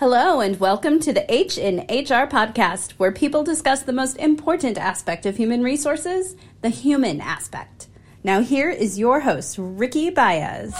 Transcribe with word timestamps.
Hello, 0.00 0.40
and 0.40 0.58
welcome 0.58 0.98
to 1.00 1.12
the 1.12 1.30
H 1.30 1.58
in 1.58 1.80
HR 1.80 2.24
podcast, 2.24 2.92
where 2.92 3.12
people 3.12 3.44
discuss 3.44 3.82
the 3.82 3.92
most 3.92 4.16
important 4.16 4.78
aspect 4.78 5.26
of 5.26 5.36
human 5.36 5.62
resources 5.62 6.36
the 6.62 6.70
human 6.70 7.20
aspect. 7.20 7.86
Now, 8.24 8.40
here 8.40 8.70
is 8.70 8.98
your 8.98 9.20
host, 9.20 9.56
Ricky 9.58 10.08
Baez. 10.08 10.72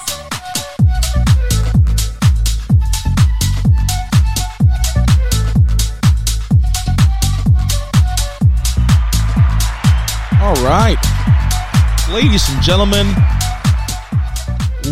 All 10.40 10.54
right. 10.64 10.96
Ladies 12.10 12.48
and 12.48 12.62
gentlemen, 12.62 13.14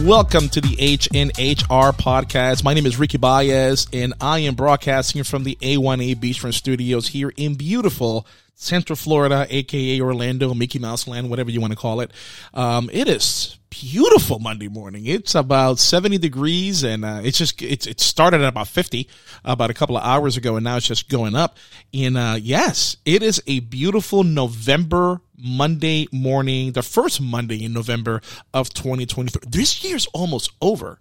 welcome 0.05 0.49
to 0.51 0.61
the 0.61 0.77
H 0.79 1.09
in 1.13 1.29
HR 1.29 1.93
podcast. 1.93 2.63
My 2.63 2.75
name 2.75 2.87
is 2.87 2.99
Ricky 2.99 3.19
Baez, 3.19 3.87
and 3.93 4.15
I 4.21 4.41
am 4.41 4.55
broadcasting 4.55 5.25
from 5.25 5.45
the 5.45 5.57
A1A 5.61 6.17
Beachfront 6.17 6.55
Studios 6.55 7.09
here 7.09 7.33
in 7.37 7.55
beautiful 7.55 8.27
Central 8.55 8.97
Florida, 8.97 9.47
aka 9.49 10.01
Orlando, 10.01 10.55
Mickey 10.55 10.79
Mouse 10.79 11.09
Land, 11.09 11.31
whatever 11.31 11.51
you 11.51 11.61
want 11.61 11.73
to 11.73 11.79
call 11.79 12.01
it. 12.01 12.13
Um, 12.55 12.91
it 12.93 13.09
is 13.09 13.59
beautiful 13.71 14.39
Monday 14.39 14.69
morning. 14.69 15.07
It's 15.07 15.35
about 15.35 15.79
70 15.79 16.19
degrees 16.19 16.85
and, 16.85 17.05
uh, 17.05 17.21
it's 17.23 17.39
just, 17.39 17.61
it's, 17.63 17.87
it 17.87 18.01
started 18.01 18.41
at 18.41 18.49
about 18.49 18.69
50 18.69 19.09
about 19.45 19.71
a 19.71 19.75
couple 19.75 19.97
of 19.97 20.05
hours 20.05 20.37
ago 20.37 20.57
and 20.57 20.65
now 20.65 20.77
it's 20.77 20.87
just 20.87 21.09
going 21.09 21.35
up. 21.35 21.57
And, 21.93 22.17
uh, 22.17 22.37
yes, 22.41 22.97
it 23.05 23.23
is 23.23 23.43
a 23.47 23.61
beautiful 23.61 24.25
November 24.25 25.21
Monday 25.39 26.09
morning, 26.13 26.73
the 26.73 26.83
first 26.83 27.21
Monday 27.21 27.65
in 27.65 27.73
November 27.73 28.21
of 28.53 28.71
2023. 28.71 29.43
This 29.49 29.85
year's 29.85 30.07
almost 30.09 30.51
over. 30.61 30.99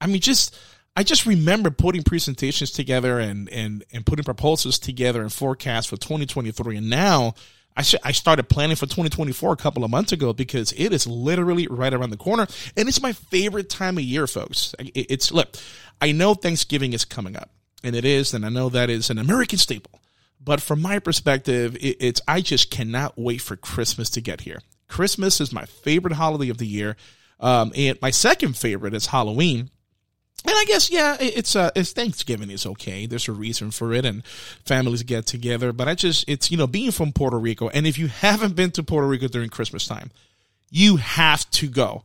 I 0.00 0.06
mean, 0.06 0.20
just, 0.20 0.56
I 0.96 1.02
just 1.02 1.26
remember 1.26 1.70
putting 1.70 2.02
presentations 2.02 2.70
together 2.70 3.18
and, 3.18 3.48
and, 3.50 3.84
and 3.92 4.04
putting 4.04 4.24
proposals 4.24 4.78
together 4.78 5.22
and 5.22 5.32
forecasts 5.32 5.86
for 5.86 5.96
2023. 5.96 6.76
And 6.76 6.90
now, 6.90 7.34
I, 7.76 7.82
sh- 7.82 7.94
I 8.02 8.12
started 8.12 8.48
planning 8.48 8.76
for 8.76 8.86
2024 8.86 9.52
a 9.52 9.56
couple 9.56 9.84
of 9.84 9.90
months 9.90 10.12
ago 10.12 10.32
because 10.32 10.72
it 10.72 10.92
is 10.92 11.06
literally 11.06 11.66
right 11.68 11.94
around 11.94 12.10
the 12.10 12.16
corner 12.16 12.46
and 12.76 12.88
it's 12.88 13.00
my 13.00 13.12
favorite 13.12 13.70
time 13.70 13.96
of 13.98 14.04
year, 14.04 14.26
folks. 14.26 14.74
It's 14.78 15.30
look, 15.30 15.56
I 16.00 16.12
know 16.12 16.34
Thanksgiving 16.34 16.92
is 16.92 17.04
coming 17.04 17.36
up 17.36 17.50
and 17.82 17.94
it 17.94 18.04
is, 18.04 18.34
and 18.34 18.44
I 18.44 18.48
know 18.48 18.68
that 18.68 18.90
is 18.90 19.10
an 19.10 19.18
American 19.18 19.58
staple. 19.58 20.00
But 20.42 20.60
from 20.60 20.80
my 20.80 20.98
perspective, 20.98 21.76
it, 21.76 21.96
it's 22.00 22.20
I 22.26 22.40
just 22.40 22.70
cannot 22.70 23.18
wait 23.18 23.40
for 23.40 23.56
Christmas 23.56 24.10
to 24.10 24.20
get 24.20 24.42
here. 24.42 24.60
Christmas 24.88 25.40
is 25.40 25.52
my 25.52 25.64
favorite 25.66 26.14
holiday 26.14 26.48
of 26.48 26.58
the 26.58 26.66
year, 26.66 26.96
um, 27.38 27.72
and 27.76 28.00
my 28.00 28.10
second 28.10 28.56
favorite 28.56 28.94
is 28.94 29.06
Halloween. 29.06 29.70
And 30.42 30.54
I 30.56 30.64
guess 30.64 30.90
yeah, 30.90 31.18
it's 31.20 31.54
uh, 31.54 31.70
it's 31.76 31.92
Thanksgiving 31.92 32.50
is 32.50 32.64
okay. 32.64 33.04
There's 33.06 33.28
a 33.28 33.32
reason 33.32 33.70
for 33.70 33.92
it, 33.92 34.06
and 34.06 34.24
families 34.64 35.02
get 35.02 35.26
together. 35.26 35.72
But 35.72 35.86
I 35.86 35.94
just 35.94 36.24
it's 36.26 36.50
you 36.50 36.56
know 36.56 36.66
being 36.66 36.90
from 36.90 37.12
Puerto 37.12 37.38
Rico, 37.38 37.68
and 37.68 37.86
if 37.86 37.98
you 37.98 38.08
haven't 38.08 38.56
been 38.56 38.70
to 38.72 38.82
Puerto 38.82 39.06
Rico 39.06 39.28
during 39.28 39.50
Christmas 39.50 39.86
time, 39.86 40.10
you 40.70 40.96
have 40.96 41.48
to 41.50 41.68
go 41.68 42.04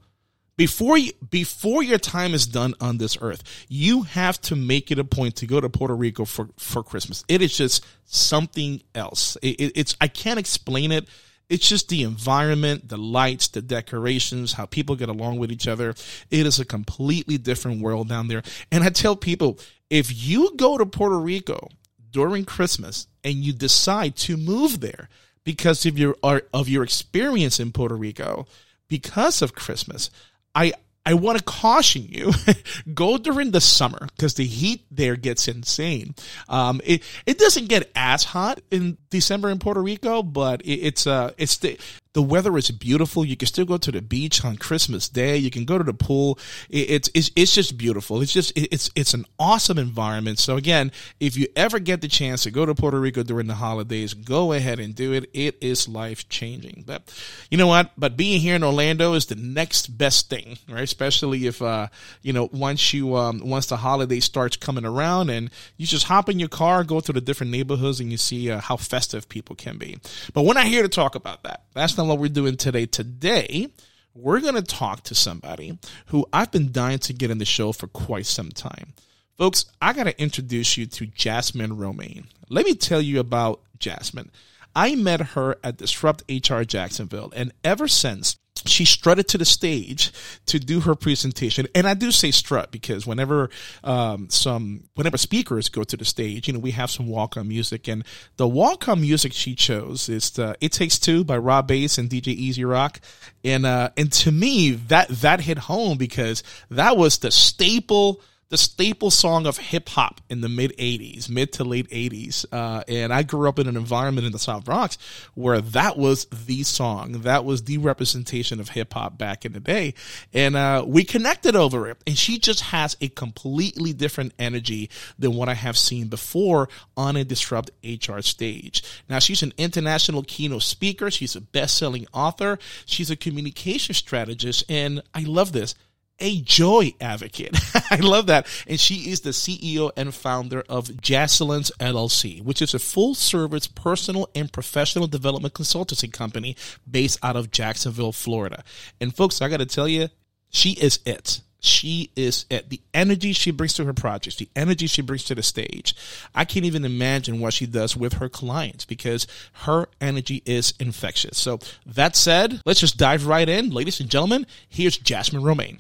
before 0.57 0.97
you, 0.97 1.11
before 1.29 1.83
your 1.83 1.97
time 1.97 2.33
is 2.33 2.47
done 2.47 2.73
on 2.79 2.97
this 2.97 3.17
earth. 3.21 3.43
You 3.67 4.03
have 4.03 4.39
to 4.41 4.55
make 4.55 4.91
it 4.91 4.99
a 4.99 5.03
point 5.03 5.37
to 5.37 5.47
go 5.47 5.59
to 5.59 5.69
Puerto 5.69 5.95
Rico 5.95 6.25
for 6.25 6.49
for 6.57 6.83
Christmas. 6.83 7.23
It 7.27 7.41
is 7.41 7.57
just 7.57 7.85
something 8.05 8.81
else. 8.93 9.37
It, 9.41 9.59
it, 9.59 9.71
it's 9.75 9.95
I 9.99 10.07
can't 10.07 10.39
explain 10.39 10.91
it 10.91 11.07
it's 11.49 11.69
just 11.69 11.89
the 11.89 12.03
environment, 12.03 12.89
the 12.89 12.97
lights, 12.97 13.49
the 13.49 13.61
decorations, 13.61 14.53
how 14.53 14.65
people 14.65 14.95
get 14.95 15.09
along 15.09 15.37
with 15.37 15.51
each 15.51 15.67
other. 15.67 15.89
It 16.31 16.45
is 16.45 16.59
a 16.59 16.65
completely 16.65 17.37
different 17.37 17.81
world 17.81 18.09
down 18.09 18.27
there. 18.27 18.41
And 18.71 18.83
I 18.83 18.89
tell 18.89 19.15
people, 19.15 19.59
if 19.89 20.11
you 20.25 20.55
go 20.55 20.77
to 20.77 20.85
Puerto 20.85 21.19
Rico 21.19 21.69
during 22.09 22.45
Christmas 22.45 23.07
and 23.23 23.35
you 23.35 23.53
decide 23.53 24.15
to 24.15 24.37
move 24.37 24.79
there 24.79 25.09
because 25.43 25.85
of 25.85 25.99
your 25.99 26.15
of 26.23 26.67
your 26.67 26.83
experience 26.83 27.59
in 27.59 27.71
Puerto 27.71 27.95
Rico 27.95 28.47
because 28.87 29.41
of 29.41 29.53
Christmas, 29.53 30.09
I 30.55 30.73
I 31.05 31.13
want 31.13 31.37
to 31.37 31.43
caution 31.43 32.07
you, 32.09 32.33
go 32.93 33.19
during 33.19 33.51
the 33.51 33.61
summer 33.61 34.07
because 34.15 34.33
the 34.33 34.45
heat 34.45 34.85
there 34.89 35.15
gets 35.15 35.47
insane. 35.47 36.15
Um, 36.49 36.81
it, 36.83 37.03
it 37.27 37.37
doesn't 37.37 37.69
get 37.69 37.91
as 37.95 38.23
hot 38.23 38.59
in 38.71 38.97
December 39.11 39.51
in 39.51 39.59
Puerto 39.59 39.83
Rico, 39.83 40.23
but 40.23 40.61
it, 40.63 40.73
it's, 40.73 41.05
uh, 41.05 41.31
it's 41.37 41.57
the, 41.57 41.77
the 42.15 42.21
weather 42.21 42.57
is 42.57 42.71
beautiful. 42.71 43.25
You 43.25 43.35
can 43.35 43.45
still 43.45 43.65
go 43.65 43.75
to 43.75 43.91
the 43.91 44.01
beach 44.01 44.45
on 44.45 44.55
Christmas 44.55 45.09
Day. 45.09 45.35
You 45.35 45.51
can 45.51 45.65
go 45.65 45.77
to 45.77 45.83
the 45.83 45.93
pool. 45.93 46.39
It's 46.69 47.09
it's 47.13 47.29
it's 47.35 47.53
just 47.53 47.77
beautiful. 47.77 48.21
It's 48.21 48.31
just 48.31 48.53
it's 48.55 48.89
it's 48.95 49.13
an 49.13 49.25
awesome 49.37 49.77
environment. 49.77 50.39
So 50.39 50.55
again, 50.55 50.93
if 51.19 51.35
you 51.35 51.47
ever 51.57 51.77
get 51.77 51.99
the 51.99 52.07
chance 52.07 52.43
to 52.43 52.51
go 52.51 52.65
to 52.65 52.73
Puerto 52.73 53.01
Rico 53.01 53.21
during 53.21 53.47
the 53.47 53.55
holidays, 53.55 54.13
go 54.13 54.53
ahead 54.53 54.79
and 54.79 54.95
do 54.95 55.11
it. 55.11 55.29
It 55.33 55.57
is 55.59 55.89
life 55.89 56.29
changing. 56.29 56.85
But 56.87 57.13
you 57.51 57.57
know 57.57 57.67
what? 57.67 57.91
But 57.97 58.15
being 58.15 58.39
here 58.39 58.55
in 58.55 58.63
Orlando 58.63 59.13
is 59.13 59.25
the 59.25 59.35
next 59.35 59.87
best 59.97 60.29
thing, 60.29 60.57
right? 60.69 60.83
Especially 60.83 61.47
if 61.47 61.61
uh 61.61 61.87
you 62.21 62.31
know 62.31 62.49
once 62.53 62.93
you 62.93 63.17
um 63.17 63.41
once 63.43 63.65
the 63.65 63.75
holiday 63.75 64.21
starts 64.21 64.55
coming 64.55 64.85
around 64.85 65.29
and 65.29 65.49
you 65.75 65.85
just 65.85 66.05
hop 66.05 66.29
in 66.29 66.39
your 66.39 66.47
car, 66.47 66.85
go 66.85 67.01
to 67.01 67.11
the 67.11 67.19
different 67.19 67.51
neighborhoods, 67.51 67.99
and 67.99 68.09
you 68.09 68.17
see 68.17 68.49
uh, 68.49 68.61
how 68.61 68.77
festive 68.77 69.27
people 69.27 69.57
can 69.57 69.77
be. 69.77 69.97
But 70.33 70.45
we're 70.45 70.53
not 70.53 70.67
here 70.67 70.81
to 70.81 70.87
talk 70.87 71.15
about 71.15 71.43
that. 71.43 71.63
That's 71.73 71.97
not 71.97 72.04
what 72.07 72.19
we're 72.19 72.29
doing 72.29 72.57
today. 72.57 72.85
Today, 72.85 73.69
we're 74.13 74.39
going 74.39 74.55
to 74.55 74.61
talk 74.61 75.03
to 75.03 75.15
somebody 75.15 75.77
who 76.07 76.25
I've 76.31 76.51
been 76.51 76.71
dying 76.71 76.99
to 76.99 77.13
get 77.13 77.31
in 77.31 77.37
the 77.37 77.45
show 77.45 77.71
for 77.71 77.87
quite 77.87 78.25
some 78.25 78.49
time. 78.49 78.93
Folks, 79.37 79.65
I 79.81 79.91
got 79.93 80.05
to 80.05 80.21
introduce 80.21 80.77
you 80.77 80.85
to 80.85 81.07
Jasmine 81.07 81.77
Romaine. 81.77 82.27
Let 82.49 82.65
me 82.65 82.73
tell 82.73 83.01
you 83.01 83.19
about 83.19 83.61
Jasmine. 83.79 84.31
I 84.73 84.95
met 84.95 85.21
her 85.21 85.57
at 85.63 85.77
Disrupt 85.77 86.23
HR 86.29 86.61
Jacksonville, 86.61 87.31
and 87.35 87.51
ever 87.63 87.87
since, 87.87 88.37
she 88.65 88.85
strutted 88.85 89.27
to 89.27 89.37
the 89.37 89.45
stage 89.45 90.11
to 90.45 90.59
do 90.59 90.79
her 90.81 90.95
presentation. 90.95 91.67
And 91.75 91.87
I 91.87 91.93
do 91.93 92.11
say 92.11 92.31
strut 92.31 92.71
because 92.71 93.05
whenever 93.05 93.49
um, 93.83 94.29
some 94.29 94.83
whenever 94.95 95.17
speakers 95.17 95.69
go 95.69 95.83
to 95.83 95.97
the 95.97 96.05
stage, 96.05 96.47
you 96.47 96.53
know, 96.53 96.59
we 96.59 96.71
have 96.71 96.89
some 96.89 97.07
walk 97.07 97.37
on 97.37 97.47
music. 97.47 97.87
And 97.87 98.03
the 98.37 98.47
walk 98.47 98.87
on 98.87 99.01
music 99.01 99.33
she 99.33 99.55
chose 99.55 100.09
is 100.09 100.31
the 100.31 100.55
It 100.61 100.71
Takes 100.71 100.97
Two 100.97 101.23
by 101.23 101.37
Rob 101.37 101.67
Base 101.67 101.97
and 101.97 102.09
DJ 102.09 102.27
E-Z 102.27 102.63
Rock. 102.63 103.01
And 103.43 103.65
uh, 103.65 103.89
and 103.97 104.11
to 104.13 104.31
me 104.31 104.71
that 104.71 105.09
that 105.09 105.41
hit 105.41 105.57
home 105.57 105.97
because 105.97 106.43
that 106.71 106.97
was 106.97 107.19
the 107.19 107.31
staple 107.31 108.21
the 108.49 108.57
staple 108.57 109.09
song 109.09 109.47
of 109.47 109.57
hip 109.57 109.89
hop 109.89 110.21
in 110.29 110.41
the 110.41 110.49
mid 110.49 110.75
80s, 110.77 111.29
mid 111.29 111.51
to 111.53 111.63
late 111.63 111.89
80s. 111.89 112.45
Uh, 112.51 112.83
and 112.87 113.11
I 113.11 113.23
grew 113.23 113.49
up 113.49 113.57
in 113.57 113.67
an 113.67 113.75
environment 113.75 114.27
in 114.27 114.31
the 114.31 114.39
South 114.39 114.65
Bronx 114.65 114.97
where 115.33 115.61
that 115.61 115.97
was 115.97 116.25
the 116.25 116.63
song. 116.63 117.21
That 117.23 117.43
was 117.43 117.63
the 117.63 117.79
representation 117.79 118.59
of 118.59 118.69
hip 118.69 118.93
hop 118.93 119.17
back 119.17 119.45
in 119.45 119.53
the 119.53 119.59
day. 119.59 119.95
And 120.33 120.55
uh, 120.55 120.83
we 120.85 121.03
connected 121.03 121.55
over 121.55 121.87
it. 121.89 121.97
And 122.05 122.17
she 122.17 122.37
just 122.37 122.61
has 122.61 122.95
a 123.01 123.07
completely 123.09 123.93
different 123.93 124.33
energy 124.37 124.89
than 125.17 125.33
what 125.33 125.49
I 125.49 125.55
have 125.55 125.77
seen 125.77 126.07
before 126.07 126.69
on 126.95 127.15
a 127.15 127.23
Disrupt 127.23 127.71
HR 127.83 128.21
stage. 128.21 128.83
Now, 129.09 129.19
she's 129.19 129.41
an 129.41 129.53
international 129.57 130.23
keynote 130.23 130.63
speaker. 130.63 131.09
She's 131.09 131.35
a 131.35 131.41
best 131.41 131.77
selling 131.77 132.05
author. 132.13 132.59
She's 132.85 133.09
a 133.09 133.15
communication 133.15 133.95
strategist. 133.95 134.63
And 134.69 135.01
I 135.13 135.23
love 135.23 135.51
this 135.51 135.73
a 136.19 136.41
joy 136.41 136.93
advocate. 137.01 137.57
I 137.91 137.97
love 137.97 138.27
that. 138.27 138.47
And 138.67 138.79
she 138.79 139.09
is 139.11 139.21
the 139.21 139.31
CEO 139.31 139.91
and 139.97 140.13
founder 140.13 140.63
of 140.69 140.87
Jacelence 140.87 141.71
LLC, 141.79 142.41
which 142.41 142.61
is 142.61 142.73
a 142.73 142.79
full 142.79 143.15
service 143.15 143.67
personal 143.67 144.29
and 144.35 144.51
professional 144.51 145.07
development 145.07 145.53
consultancy 145.53 146.11
company 146.11 146.55
based 146.89 147.19
out 147.23 147.35
of 147.35 147.51
Jacksonville, 147.51 148.11
Florida. 148.11 148.63
And 149.01 149.15
folks, 149.15 149.41
I 149.41 149.49
got 149.49 149.57
to 149.57 149.65
tell 149.65 149.87
you, 149.87 150.09
she 150.49 150.71
is 150.71 150.99
it. 151.05 151.41
She 151.59 152.11
is 152.15 152.45
it. 152.51 152.69
The 152.69 152.81
energy 152.93 153.33
she 153.33 153.49
brings 153.49 153.73
to 153.73 153.85
her 153.85 153.93
projects, 153.93 154.35
the 154.35 154.49
energy 154.55 154.85
she 154.85 155.01
brings 155.01 155.23
to 155.25 155.35
the 155.35 155.41
stage. 155.41 155.95
I 156.35 156.45
can't 156.45 156.65
even 156.65 156.85
imagine 156.85 157.39
what 157.39 157.53
she 157.53 157.65
does 157.65 157.97
with 157.97 158.13
her 158.13 158.29
clients 158.29 158.85
because 158.85 159.25
her 159.53 159.87
energy 159.99 160.43
is 160.45 160.75
infectious. 160.79 161.39
So 161.39 161.59
that 161.87 162.15
said, 162.15 162.61
let's 162.65 162.79
just 162.79 162.97
dive 162.97 163.25
right 163.25 163.49
in. 163.49 163.71
Ladies 163.71 163.99
and 163.99 164.09
gentlemen, 164.09 164.45
here's 164.69 164.97
Jasmine 164.97 165.43
Romaine. 165.43 165.79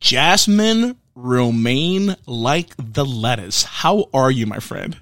Jasmine 0.00 0.96
Romaine 1.14 2.16
like 2.26 2.74
the 2.78 3.04
lettuce. 3.04 3.64
How 3.64 4.08
are 4.14 4.30
you, 4.30 4.46
my 4.46 4.58
friend? 4.58 4.96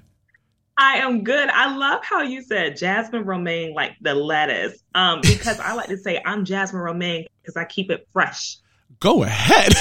I 0.77 0.97
am 0.97 1.23
good. 1.23 1.49
I 1.49 1.75
love 1.75 2.03
how 2.03 2.21
you 2.21 2.41
said 2.41 2.77
Jasmine 2.77 3.25
Romaine 3.25 3.73
like 3.73 3.95
the 4.01 4.13
lettuce. 4.13 4.77
Um, 4.93 5.21
because 5.21 5.59
I 5.59 5.73
like 5.73 5.87
to 5.87 5.97
say 5.97 6.21
I'm 6.23 6.45
Jasmine 6.45 6.81
Romaine 6.81 7.27
because 7.41 7.57
I 7.57 7.65
keep 7.65 7.89
it 7.89 8.07
fresh. 8.13 8.57
Go 8.99 9.23
ahead. 9.23 9.73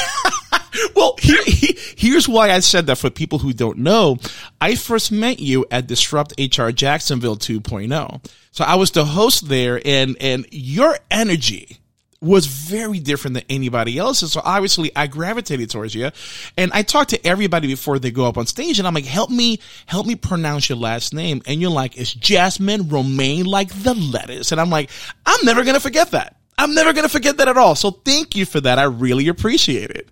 well, 0.97 1.17
here, 1.21 1.43
here's 1.97 2.29
why 2.29 2.51
I 2.51 2.61
said 2.61 2.87
that 2.87 2.97
for 2.97 3.11
people 3.11 3.39
who 3.39 3.53
don't 3.53 3.79
know. 3.79 4.17
I 4.61 4.75
first 4.75 5.13
met 5.13 5.39
you 5.39 5.67
at 5.71 5.87
Disrupt 5.87 6.35
HR 6.39 6.71
Jacksonville 6.71 7.37
2.0. 7.37 8.31
So 8.51 8.65
I 8.65 8.75
was 8.75 8.91
the 8.91 9.05
host 9.05 9.49
there 9.49 9.81
and, 9.85 10.17
and 10.21 10.47
your 10.51 10.99
energy 11.11 11.79
was 12.21 12.47
very 12.47 12.99
different 12.99 13.35
than 13.35 13.45
anybody 13.49 13.99
else's. 13.99 14.33
So 14.33 14.41
obviously 14.45 14.91
I 14.97 15.07
gravitated 15.07 15.71
towards 15.71 15.95
you. 15.95 16.11
And 16.57 16.73
I 16.73 16.83
talked 16.83 17.11
to 17.11 17.27
everybody 17.27 17.69
before 17.69 17.99
they 17.99 18.11
go 18.11 18.27
up 18.27 18.39
on 18.39 18.47
stage 18.47 18.79
and 18.79 18.89
I'm 18.89 18.95
like, 18.95 19.05
help 19.05 19.31
me, 19.31 19.61
help 19.87 20.07
me 20.07 20.15
pronounce 20.17 20.69
your 20.69 20.79
last 20.79 21.13
name. 21.13 21.43
And 21.47 21.61
you're 21.61 21.71
like, 21.71 21.97
it's 21.97 22.13
Jasmine 22.13 22.89
Romaine 22.89 23.45
like 23.45 23.69
the 23.83 23.95
lettuce. 23.95 24.53
And 24.53 24.61
I'm 24.61 24.71
like, 24.71 24.91
I'm 25.25 25.45
never 25.45 25.63
going 25.63 25.75
to 25.75 25.81
forget 25.81 26.13
that. 26.13 26.37
I'm 26.59 26.75
never 26.75 26.93
going 26.93 27.05
to 27.05 27.13
forget 27.13 27.37
that 27.37 27.49
at 27.49 27.59
all. 27.59 27.75
So 27.75 27.91
thank 27.91 28.35
you 28.35 28.47
for 28.47 28.61
that. 28.61 28.79
I 28.79 28.85
really 28.85 29.29
appreciate 29.29 29.91
it. 29.91 30.09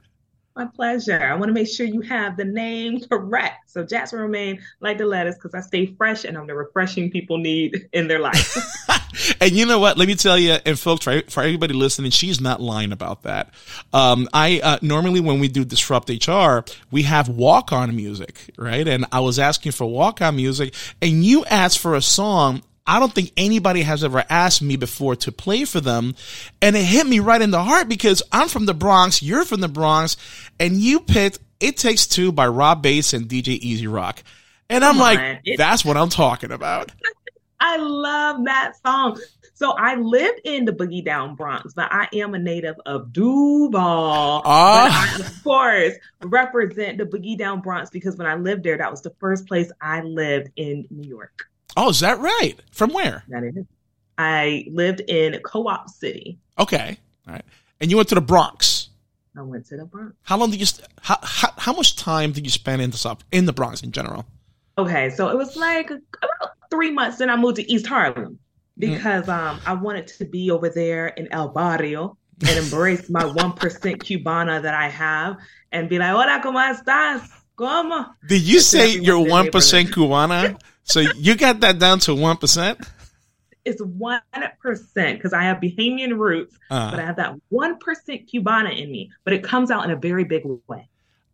My 0.57 0.67
pleasure. 0.67 1.21
I 1.21 1.35
want 1.35 1.49
to 1.49 1.53
make 1.53 1.67
sure 1.67 1.85
you 1.85 2.01
have 2.03 2.37
the 2.37 2.45
name 2.45 3.01
correct. 3.01 3.71
So 3.71 3.83
Jasmine 3.83 4.23
Romaine, 4.23 4.63
like 4.81 4.99
the 4.99 5.05
lettuce, 5.05 5.35
because 5.35 5.53
I 5.53 5.61
stay 5.61 5.87
fresh 5.87 6.23
and 6.25 6.39
I'm 6.39 6.47
the 6.47 6.55
refreshing 6.55 7.11
people 7.11 7.39
need 7.39 7.89
in 7.93 8.07
their 8.07 8.21
life. 8.21 8.57
and 9.41 9.51
you 9.51 9.67
know 9.67 9.81
what? 9.81 9.99
Let 9.99 10.07
me 10.07 10.15
tell 10.15 10.39
you, 10.39 10.59
and 10.65 10.79
folks, 10.79 11.05
for, 11.05 11.23
for 11.29 11.43
everybody 11.43 11.75
listening, 11.75 12.13
she's 12.13 12.41
not 12.41 12.61
lying 12.61 12.93
about 12.93 13.23
that. 13.25 13.53
Um, 13.93 14.29
I 14.33 14.61
uh, 14.63 14.79
normally 14.81 15.19
when 15.19 15.41
we 15.41 15.49
do 15.49 15.65
disrupt 15.65 16.09
HR, 16.09 16.61
we 16.93 17.03
have 17.03 17.29
walk 17.29 17.73
on 17.73 17.97
music, 17.97 18.51
right? 18.57 18.87
And 18.87 19.07
I 19.11 19.21
was 19.21 19.41
asking 19.41 19.73
for 19.73 19.87
walk 19.87 20.23
on 20.23 20.37
music, 20.37 20.73
and 21.03 21.25
you 21.25 21.45
asked 21.47 21.81
for 21.81 21.97
a 21.97 22.03
song 22.03 22.63
I 22.87 23.01
don't 23.01 23.13
think 23.13 23.33
anybody 23.37 23.83
has 23.83 24.05
ever 24.05 24.25
asked 24.29 24.61
me 24.61 24.77
before 24.77 25.17
to 25.17 25.33
play 25.33 25.65
for 25.65 25.81
them. 25.81 26.15
And 26.61 26.77
it 26.77 26.85
hit 26.85 27.07
me 27.07 27.21
right 27.21 27.41
in 27.41 27.51
the 27.51 27.63
heart 27.63 27.89
because 27.89 28.23
I'm 28.31 28.49
from 28.49 28.67
the 28.67 28.75
Bronx, 28.75 29.23
you're 29.23 29.45
from 29.45 29.61
the 29.61 29.69
Bronx, 29.69 30.17
and 30.61 30.77
you 30.77 31.01
picked 31.01 31.39
It 31.61 31.77
Takes 31.77 32.07
Two 32.07 32.31
by 32.31 32.47
Rob 32.47 32.83
Base 32.83 33.15
and 33.15 33.27
DJ 33.27 33.59
E-Z 33.61 33.87
Rock. 33.87 34.23
And 34.69 34.85
I'm 34.85 34.99
like, 34.99 35.19
on. 35.19 35.39
that's 35.57 35.85
what 35.85 35.97
I'm 35.97 36.09
talking 36.09 36.53
about. 36.53 36.93
I 37.61 37.79
love 37.79 38.45
that 38.45 38.75
song. 38.85 39.19
So 39.55 39.71
I 39.71 39.95
lived 39.95 40.41
in 40.45 40.67
the 40.67 40.73
Boogie 40.73 41.05
Down 41.05 41.37
Bronx, 41.37 41.73
but 41.73 41.91
I 41.91 42.09
am 42.13 42.35
a 42.35 42.39
native 42.39 42.75
of 42.85 43.13
Duval. 43.13 44.43
Ah. 44.45 45.15
But 45.17 45.23
I, 45.23 45.27
of 45.27 45.45
course, 45.45 45.95
represent 46.23 46.99
the 46.99 47.07
Boogie 47.07 47.39
Down 47.39 47.61
Bronx 47.61 47.89
because 47.89 48.17
when 48.17 48.27
I 48.27 48.35
lived 48.35 48.65
there, 48.65 48.77
that 48.77 48.91
was 48.91 49.01
the 49.01 49.15
first 49.21 49.47
place 49.47 49.71
I 49.81 50.03
lived 50.03 50.51
in 50.57 50.87
New 50.91 51.09
York. 51.09 51.49
Oh, 51.77 51.91
is 51.91 52.01
that 52.01 52.19
right? 52.19 52.55
From 52.71 52.93
where? 52.93 53.25
That 53.29 53.45
is. 53.45 53.65
I 54.17 54.67
lived 54.71 55.01
in 55.09 55.41
Co-op 55.41 55.89
City. 55.89 56.39
Okay. 56.59 56.99
All 57.27 57.35
right. 57.35 57.45
And 57.81 57.91
you 57.91 57.97
went 57.97 58.09
to 58.11 58.15
the 58.15 58.21
Bronx. 58.21 58.91
I 59.37 59.43
went 59.43 59.67
to 59.67 59.77
the 59.77 59.85
Bronx. 59.85 60.15
How 60.23 60.37
long 60.37 60.51
did 60.51 60.61
you? 60.61 60.67
How 61.01 61.19
how, 61.23 61.51
how 61.57 61.73
much 61.73 61.97
time 61.97 62.33
did 62.33 62.45
you 62.45 62.51
spend 62.51 62.81
in 62.81 62.91
the 62.91 63.17
in 63.33 63.47
the 63.47 63.53
Bronx 63.53 63.83
in 63.83 63.91
general? 63.91 64.27
Okay, 64.79 65.11
so 65.11 65.29
it 65.29 65.37
was 65.37 65.57
like 65.57 65.91
about 65.91 66.53
three 66.71 66.91
months. 66.91 67.19
Then 67.19 67.31
I 67.31 67.37
moved 67.37 67.57
to 67.57 67.73
East 67.73 67.87
Harlem 67.87 68.39
because 68.79 69.27
mm. 69.27 69.37
um 69.37 69.61
I 69.67 69.75
wanted 69.75 70.07
to 70.07 70.25
be 70.25 70.51
over 70.51 70.69
there 70.69 71.09
in 71.09 71.27
El 71.33 71.49
Barrio 71.49 72.17
and 72.47 72.59
embrace 72.59 73.11
my 73.11 73.25
one 73.43 73.53
percent 73.53 74.05
Cubana 74.05 74.63
that 74.63 74.75
I 74.75 74.89
have 74.89 75.37
and 75.73 75.89
be 75.89 75.99
like, 75.99 76.11
"Hola, 76.11 76.41
cómo 76.43 76.61
estás? 76.73 77.29
¿Cómo?" 77.57 78.15
Did 78.27 78.43
you 78.43 78.61
say 78.61 78.97
you're 78.97 79.19
one 79.19 79.51
percent 79.51 79.91
Cubana? 79.91 80.61
So 80.85 81.01
you 81.01 81.35
got 81.37 81.61
that 81.61 81.79
down 81.79 81.99
to 82.01 82.15
one 82.15 82.37
percent. 82.37 82.79
It's 83.65 83.81
one 83.81 84.21
percent 84.61 85.19
because 85.19 85.33
I 85.33 85.45
have 85.45 85.59
Bahamian 85.59 86.19
roots, 86.19 86.55
uh, 86.71 86.91
but 86.91 87.01
I 87.01 87.05
have 87.05 87.17
that 87.17 87.35
one 87.49 87.79
percent 87.79 88.29
Cubana 88.31 88.79
in 88.79 88.91
me. 88.91 89.11
But 89.25 89.33
it 89.33 89.43
comes 89.43 89.71
out 89.71 89.85
in 89.85 89.91
a 89.91 89.97
very 89.97 90.25
big 90.25 90.43
way. 90.69 90.89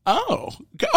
Oh, 0.06 0.50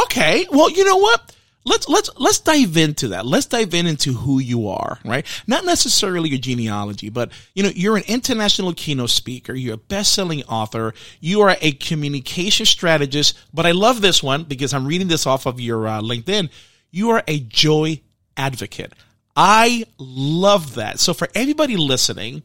okay. 0.04 0.46
Well, 0.52 0.70
you 0.70 0.86
know 0.86 0.98
what? 0.98 1.36
Let's 1.66 1.88
let's 1.88 2.10
let's 2.18 2.40
dive 2.40 2.76
into 2.76 3.10
that. 3.10 3.26
Let's 3.26 3.46
dive 3.46 3.74
in 3.74 3.88
into 3.88 4.14
who 4.14 4.40
you 4.40 4.68
are, 4.68 5.00
right? 5.06 5.26
Not 5.48 5.64
necessarily 5.64 6.30
your 6.30 6.40
genealogy, 6.40 7.10
but 7.10 7.32
you 7.54 7.64
know, 7.64 7.72
you're 7.74 7.96
an 7.96 8.04
international 8.08 8.74
keynote 8.74 9.12
speaker, 9.12 9.54
you're 9.54 9.76
a 9.76 9.78
best-selling 9.78 10.44
author, 10.44 10.94
you 11.22 11.42
are 11.42 11.56
a 11.62 11.72
communication 11.74 12.66
strategist, 12.66 13.38
but 13.54 13.66
I 13.66 13.72
love 13.72 14.02
this 14.02 14.22
one 14.22 14.44
because 14.44 14.74
I'm 14.74 14.86
reading 14.86 15.08
this 15.08 15.26
off 15.26 15.46
of 15.46 15.62
your 15.62 15.88
uh, 15.88 16.02
LinkedIn. 16.02 16.50
You 16.92 17.12
are 17.12 17.24
a 17.28 17.40
joy 17.40 18.02
advocate. 18.36 18.94
I 19.36 19.86
love 19.98 20.76
that. 20.76 21.00
So 21.00 21.14
for 21.14 21.28
everybody 21.34 21.78
listening, 21.78 22.44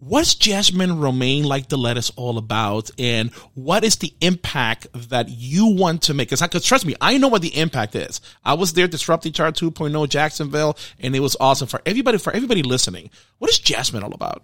what's 0.00 0.34
Jasmine 0.34 0.98
Romaine 0.98 1.44
like 1.44 1.68
the 1.68 1.76
lettuce 1.76 2.10
all 2.16 2.38
about 2.38 2.90
and 2.98 3.30
what 3.54 3.84
is 3.84 3.96
the 3.96 4.12
impact 4.22 4.86
that 5.10 5.28
you 5.28 5.66
want 5.66 6.02
to 6.02 6.14
make? 6.14 6.30
Because 6.30 6.64
trust 6.64 6.86
me, 6.86 6.96
I 7.00 7.18
know 7.18 7.28
what 7.28 7.42
the 7.42 7.56
impact 7.56 7.94
is. 7.94 8.20
I 8.44 8.54
was 8.54 8.72
there 8.72 8.88
Disrupt 8.88 9.26
HR 9.26 9.52
2.0 9.52 10.08
Jacksonville 10.08 10.78
and 10.98 11.14
it 11.14 11.20
was 11.20 11.36
awesome 11.38 11.68
for 11.68 11.82
everybody, 11.84 12.16
for 12.16 12.32
everybody 12.32 12.62
listening. 12.62 13.10
What 13.38 13.50
is 13.50 13.58
Jasmine 13.58 14.02
all 14.02 14.14
about? 14.14 14.42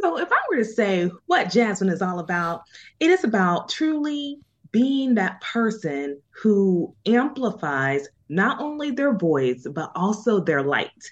So 0.00 0.18
if 0.18 0.30
I 0.30 0.36
were 0.50 0.56
to 0.56 0.64
say 0.64 1.10
what 1.26 1.50
Jasmine 1.50 1.88
is 1.88 2.02
all 2.02 2.18
about, 2.18 2.62
it 3.00 3.10
is 3.10 3.22
about 3.22 3.68
truly 3.68 4.38
being 4.76 5.14
that 5.14 5.40
person 5.40 6.20
who 6.28 6.94
amplifies 7.06 8.06
not 8.28 8.60
only 8.60 8.90
their 8.90 9.14
voice, 9.14 9.66
but 9.72 9.90
also 9.94 10.38
their 10.38 10.62
light. 10.62 11.02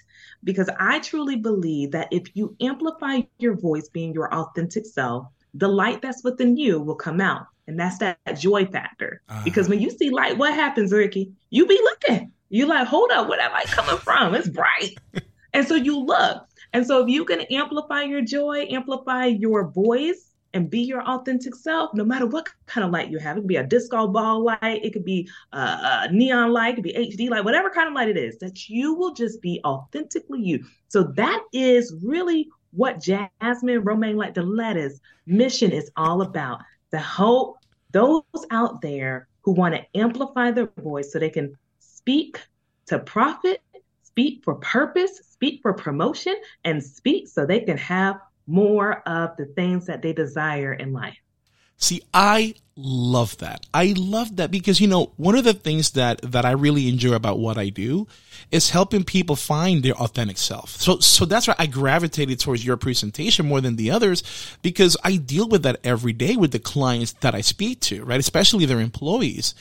Because 0.43 0.69
I 0.79 0.99
truly 0.99 1.37
believe 1.37 1.89
that 1.89 2.07
if 2.11 2.23
you 2.35 2.55
amplify 2.61 3.21
your 3.39 3.55
voice 3.55 3.89
being 3.89 4.13
your 4.13 4.31
authentic 4.31 4.85
self, 4.85 5.25
the 5.55 5.67
light 5.67 6.03
that's 6.03 6.23
within 6.23 6.55
you 6.55 6.79
will 6.79 6.95
come 6.95 7.19
out. 7.19 7.47
And 7.65 7.79
that's 7.79 7.97
that, 7.97 8.19
joy 8.37 8.67
factor. 8.67 9.23
Uh-huh. 9.29 9.41
Because 9.43 9.67
when 9.67 9.81
you 9.81 9.89
see 9.89 10.11
light, 10.11 10.37
what 10.37 10.53
happens, 10.53 10.91
Ricky? 10.91 11.31
You 11.49 11.65
be 11.65 11.81
looking. 11.81 12.31
You 12.49 12.67
like, 12.67 12.87
hold 12.87 13.09
up, 13.09 13.27
where 13.27 13.39
that 13.39 13.51
light 13.51 13.65
coming 13.65 13.97
from? 13.97 14.35
It's 14.35 14.47
bright. 14.47 14.95
and 15.55 15.67
so 15.67 15.73
you 15.73 15.97
look. 15.97 16.45
And 16.71 16.85
so 16.85 17.01
if 17.01 17.09
you 17.09 17.25
can 17.25 17.41
amplify 17.41 18.03
your 18.03 18.21
joy, 18.21 18.67
amplify 18.69 19.25
your 19.25 19.71
voice, 19.71 20.34
and 20.55 20.69
be 20.69 20.79
your 20.79 21.03
authentic 21.03 21.53
self, 21.53 21.93
no 21.93 22.05
matter 22.05 22.25
what 22.25 22.49
kind 22.65 22.85
of 22.85 22.91
light 22.91 23.11
you 23.11 23.19
have. 23.19 23.37
It 23.37 23.41
could 23.41 23.47
be 23.47 23.57
a 23.57 23.63
disco 23.63 24.07
ball 24.07 24.41
light, 24.41 24.79
it 24.83 24.93
could 24.93 25.03
be 25.03 25.29
a, 25.51 26.07
neon 26.11 26.51
light, 26.51 26.71
it 26.71 26.75
could 26.75 26.83
be 26.85 26.93
HD 26.93 27.29
light, 27.29 27.43
whatever 27.43 27.69
kind 27.69 27.89
of 27.89 27.93
light 27.93 28.07
it 28.07 28.17
is, 28.17 28.39
that 28.39 28.69
you 28.69 28.95
will 28.95 29.13
just 29.13 29.41
be 29.41 29.59
authentically 29.65 30.41
you. 30.41 30.65
So 30.87 31.03
that 31.03 31.43
is 31.51 31.93
really 32.01 32.47
what 32.71 33.01
Jasmine 33.01 33.83
Romaine 33.83 34.15
Like 34.15 34.33
the 34.33 34.43
Lettuce 34.43 34.99
mission 35.27 35.71
is 35.71 35.91
all 35.97 36.21
about. 36.21 36.61
To 36.91 36.97
help 36.97 37.57
those 37.91 38.23
out 38.51 38.79
there 38.81 39.27
who 39.41 39.51
want 39.51 39.75
to 39.75 39.85
amplify 39.99 40.51
their 40.51 40.71
voice 40.77 41.11
so 41.11 41.19
they 41.19 41.29
can 41.29 41.57
speak 41.79 42.39
to 42.85 42.99
profit, 42.99 43.61
speak 44.03 44.41
for 44.45 44.55
purpose, 44.55 45.19
speak 45.29 45.59
for 45.61 45.73
promotion, 45.73 46.35
and 46.63 46.81
speak 46.81 47.27
so 47.27 47.45
they 47.45 47.59
can 47.59 47.77
have 47.77 48.21
more 48.47 49.01
of 49.07 49.35
the 49.37 49.45
things 49.45 49.85
that 49.87 50.01
they 50.01 50.13
desire 50.13 50.73
in 50.73 50.93
life. 50.93 51.17
See, 51.77 52.01
I 52.13 52.55
love 52.77 53.37
that. 53.39 53.65
I 53.73 53.93
love 53.97 54.37
that 54.37 54.49
because 54.49 54.79
you 54.79 54.87
know, 54.87 55.11
one 55.17 55.35
of 55.35 55.43
the 55.43 55.53
things 55.53 55.91
that 55.91 56.21
that 56.21 56.45
I 56.45 56.51
really 56.51 56.87
enjoy 56.87 57.13
about 57.13 57.39
what 57.39 57.57
I 57.57 57.69
do 57.69 58.07
is 58.51 58.69
helping 58.69 59.03
people 59.03 59.35
find 59.35 59.83
their 59.83 59.95
authentic 59.95 60.37
self. 60.37 60.69
So 60.69 60.99
so 60.99 61.25
that's 61.25 61.47
why 61.47 61.55
I 61.59 61.65
gravitated 61.67 62.39
towards 62.39 62.65
your 62.65 62.77
presentation 62.77 63.47
more 63.47 63.59
than 63.59 63.75
the 63.75 63.91
others 63.91 64.23
because 64.61 64.95
I 65.03 65.17
deal 65.17 65.49
with 65.49 65.63
that 65.63 65.79
every 65.83 66.13
day 66.13 66.37
with 66.37 66.51
the 66.51 66.59
clients 66.59 67.13
that 67.13 67.35
I 67.35 67.41
speak 67.41 67.81
to, 67.81 68.05
right? 68.05 68.19
Especially 68.19 68.65
their 68.65 68.79
employees. 68.79 69.53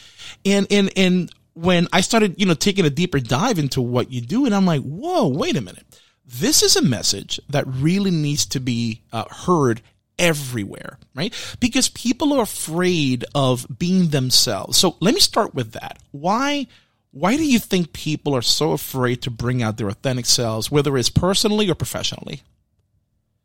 And 0.45 0.69
and 0.71 0.91
and 0.97 1.33
when 1.55 1.89
I 1.93 2.01
started, 2.01 2.37
you 2.39 2.47
know, 2.47 2.55
taking 2.55 2.85
a 2.85 2.91
deeper 2.91 3.19
dive 3.19 3.59
into 3.59 3.81
what 3.81 4.11
you 4.13 4.21
do 4.21 4.47
and 4.47 4.55
I'm 4.55 4.67
like, 4.67 4.83
"Whoa, 4.83 5.29
wait 5.29 5.57
a 5.57 5.61
minute." 5.61 5.85
This 6.27 6.63
is 6.63 6.77
a 6.77 6.83
message 6.83 7.41
that 7.49 7.67
really 7.67 8.11
needs 8.11 8.47
to 8.47 8.61
be 8.61 9.03
uh, 9.13 9.25
heard 9.29 9.83
everywhere, 10.19 10.99
right? 11.15 11.35
Because 11.61 11.89
people 11.89 12.33
are 12.33 12.43
afraid 12.43 13.25
of 13.35 13.67
being 13.79 14.09
themselves. 14.09 14.79
So 14.79 14.97
let 15.01 15.15
me 15.15 15.21
start 15.21 15.55
with 15.55 15.73
that. 15.73 15.99
Why? 16.13 16.67
Why 17.11 17.37
do 17.37 17.45
you 17.45 17.59
think 17.59 17.93
people 17.93 18.35
are 18.35 18.43
so 18.43 18.73
afraid 18.73 19.23
to 19.23 19.31
bring 19.31 19.63
out 19.63 19.77
their 19.77 19.89
authentic 19.89 20.27
selves, 20.27 20.71
whether 20.71 20.97
it's 20.97 21.11
personally 21.11 21.71
or 21.71 21.75
professionally? 21.75 22.43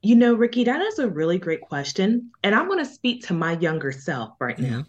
You 0.02 0.16
know, 0.16 0.34
Ricky, 0.34 0.64
that 0.64 0.82
is 0.82 0.98
a 0.98 1.08
really 1.08 1.38
great 1.38 1.62
question. 1.62 2.32
And 2.44 2.56
I 2.56 2.64
want 2.64 2.80
to 2.80 2.86
speak 2.86 3.28
to 3.28 3.34
my 3.34 3.58
younger 3.60 3.92
self 3.92 4.32
right 4.40 4.58
mm-hmm. 4.58 4.78
now. 4.78 4.86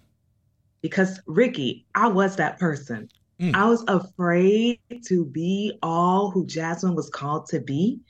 Because, 0.81 1.21
Ricky, 1.27 1.85
I 1.95 2.09
was 2.09 2.37
that 2.37 2.59
person. 2.59 3.11
Mm. 3.41 3.55
I 3.55 3.67
was 3.67 3.83
afraid 3.89 4.81
to 5.07 5.25
be 5.25 5.79
all 5.83 6.31
who 6.31 6.45
Jasmine 6.47 6.95
was 6.95 7.09
called 7.09 7.47
to 7.47 7.61
be. 7.61 8.01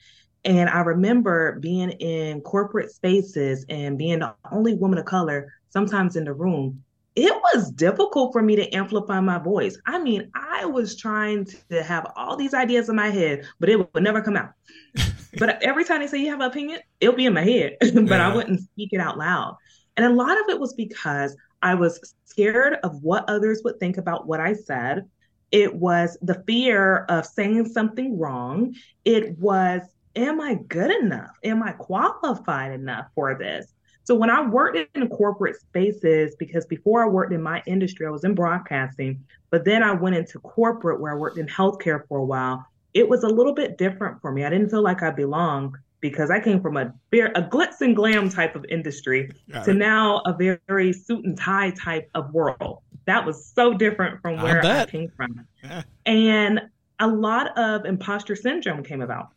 And 0.44 0.68
I 0.68 0.80
remember 0.80 1.58
being 1.60 1.90
in 1.90 2.40
corporate 2.40 2.90
spaces 2.90 3.64
and 3.68 3.96
being 3.96 4.20
the 4.20 4.34
only 4.50 4.74
woman 4.74 4.98
of 4.98 5.04
color 5.04 5.52
sometimes 5.68 6.16
in 6.16 6.24
the 6.24 6.32
room. 6.32 6.82
It 7.14 7.32
was 7.32 7.70
difficult 7.72 8.32
for 8.32 8.42
me 8.42 8.56
to 8.56 8.74
amplify 8.74 9.20
my 9.20 9.38
voice. 9.38 9.78
I 9.86 9.98
mean, 9.98 10.30
I 10.34 10.64
was 10.64 10.96
trying 10.96 11.46
to 11.68 11.82
have 11.82 12.06
all 12.16 12.36
these 12.36 12.54
ideas 12.54 12.88
in 12.88 12.96
my 12.96 13.10
head, 13.10 13.46
but 13.58 13.68
it 13.68 13.76
would 13.76 14.02
never 14.02 14.22
come 14.22 14.36
out. 14.36 14.52
but 15.38 15.62
every 15.62 15.84
time 15.84 16.00
they 16.00 16.06
say 16.06 16.18
you 16.18 16.30
have 16.30 16.40
an 16.40 16.50
opinion, 16.50 16.80
it'll 17.00 17.14
be 17.14 17.26
in 17.26 17.34
my 17.34 17.44
head, 17.44 17.76
but 17.80 18.08
yeah. 18.08 18.28
I 18.28 18.34
wouldn't 18.34 18.60
speak 18.60 18.90
it 18.92 19.00
out 19.00 19.18
loud. 19.18 19.56
And 19.96 20.06
a 20.06 20.14
lot 20.14 20.40
of 20.40 20.48
it 20.48 20.58
was 20.58 20.72
because 20.74 21.36
I 21.62 21.74
was 21.74 22.14
scared 22.24 22.78
of 22.82 23.02
what 23.02 23.28
others 23.28 23.60
would 23.64 23.78
think 23.78 23.98
about 23.98 24.26
what 24.26 24.40
I 24.40 24.54
said. 24.54 25.04
It 25.52 25.74
was 25.74 26.16
the 26.22 26.42
fear 26.46 27.04
of 27.08 27.26
saying 27.26 27.66
something 27.66 28.18
wrong. 28.18 28.74
It 29.04 29.38
was, 29.38 29.82
am 30.16 30.40
I 30.40 30.54
good 30.68 30.90
enough? 31.02 31.36
Am 31.44 31.62
I 31.62 31.72
qualified 31.72 32.72
enough 32.72 33.06
for 33.14 33.34
this? 33.34 33.72
So 34.04 34.14
when 34.14 34.30
I 34.30 34.46
worked 34.46 34.96
in 34.96 35.08
corporate 35.08 35.56
spaces, 35.56 36.34
because 36.38 36.66
before 36.66 37.04
I 37.04 37.08
worked 37.08 37.32
in 37.32 37.42
my 37.42 37.62
industry, 37.66 38.06
I 38.06 38.10
was 38.10 38.24
in 38.24 38.34
broadcasting, 38.34 39.24
but 39.50 39.64
then 39.64 39.82
I 39.82 39.92
went 39.92 40.16
into 40.16 40.38
corporate 40.40 41.00
where 41.00 41.12
I 41.12 41.16
worked 41.16 41.38
in 41.38 41.46
healthcare 41.46 42.06
for 42.08 42.18
a 42.18 42.24
while. 42.24 42.64
It 42.94 43.08
was 43.08 43.22
a 43.22 43.28
little 43.28 43.54
bit 43.54 43.78
different 43.78 44.20
for 44.20 44.32
me. 44.32 44.44
I 44.44 44.50
didn't 44.50 44.70
feel 44.70 44.82
like 44.82 45.02
I 45.02 45.10
belonged 45.10 45.76
because 46.00 46.30
I 46.30 46.40
came 46.40 46.60
from 46.60 46.76
a 46.76 46.92
a 47.12 47.42
glitz 47.42 47.80
and 47.80 47.94
glam 47.94 48.30
type 48.30 48.56
of 48.56 48.64
industry 48.68 49.30
Got 49.52 49.64
to 49.66 49.70
it. 49.70 49.74
now 49.74 50.22
a 50.26 50.32
very, 50.32 50.58
very, 50.66 50.92
suit 50.92 51.24
and 51.24 51.38
tie 51.38 51.70
type 51.70 52.08
of 52.14 52.32
world. 52.32 52.78
That 53.10 53.26
was 53.26 53.44
so 53.44 53.74
different 53.74 54.22
from 54.22 54.40
where 54.40 54.64
I, 54.64 54.82
I 54.82 54.86
came 54.86 55.10
from. 55.16 55.44
Yeah. 55.64 55.82
And 56.06 56.60
a 57.00 57.08
lot 57.08 57.58
of 57.58 57.84
imposter 57.84 58.36
syndrome 58.36 58.84
came 58.84 59.02
about. 59.02 59.30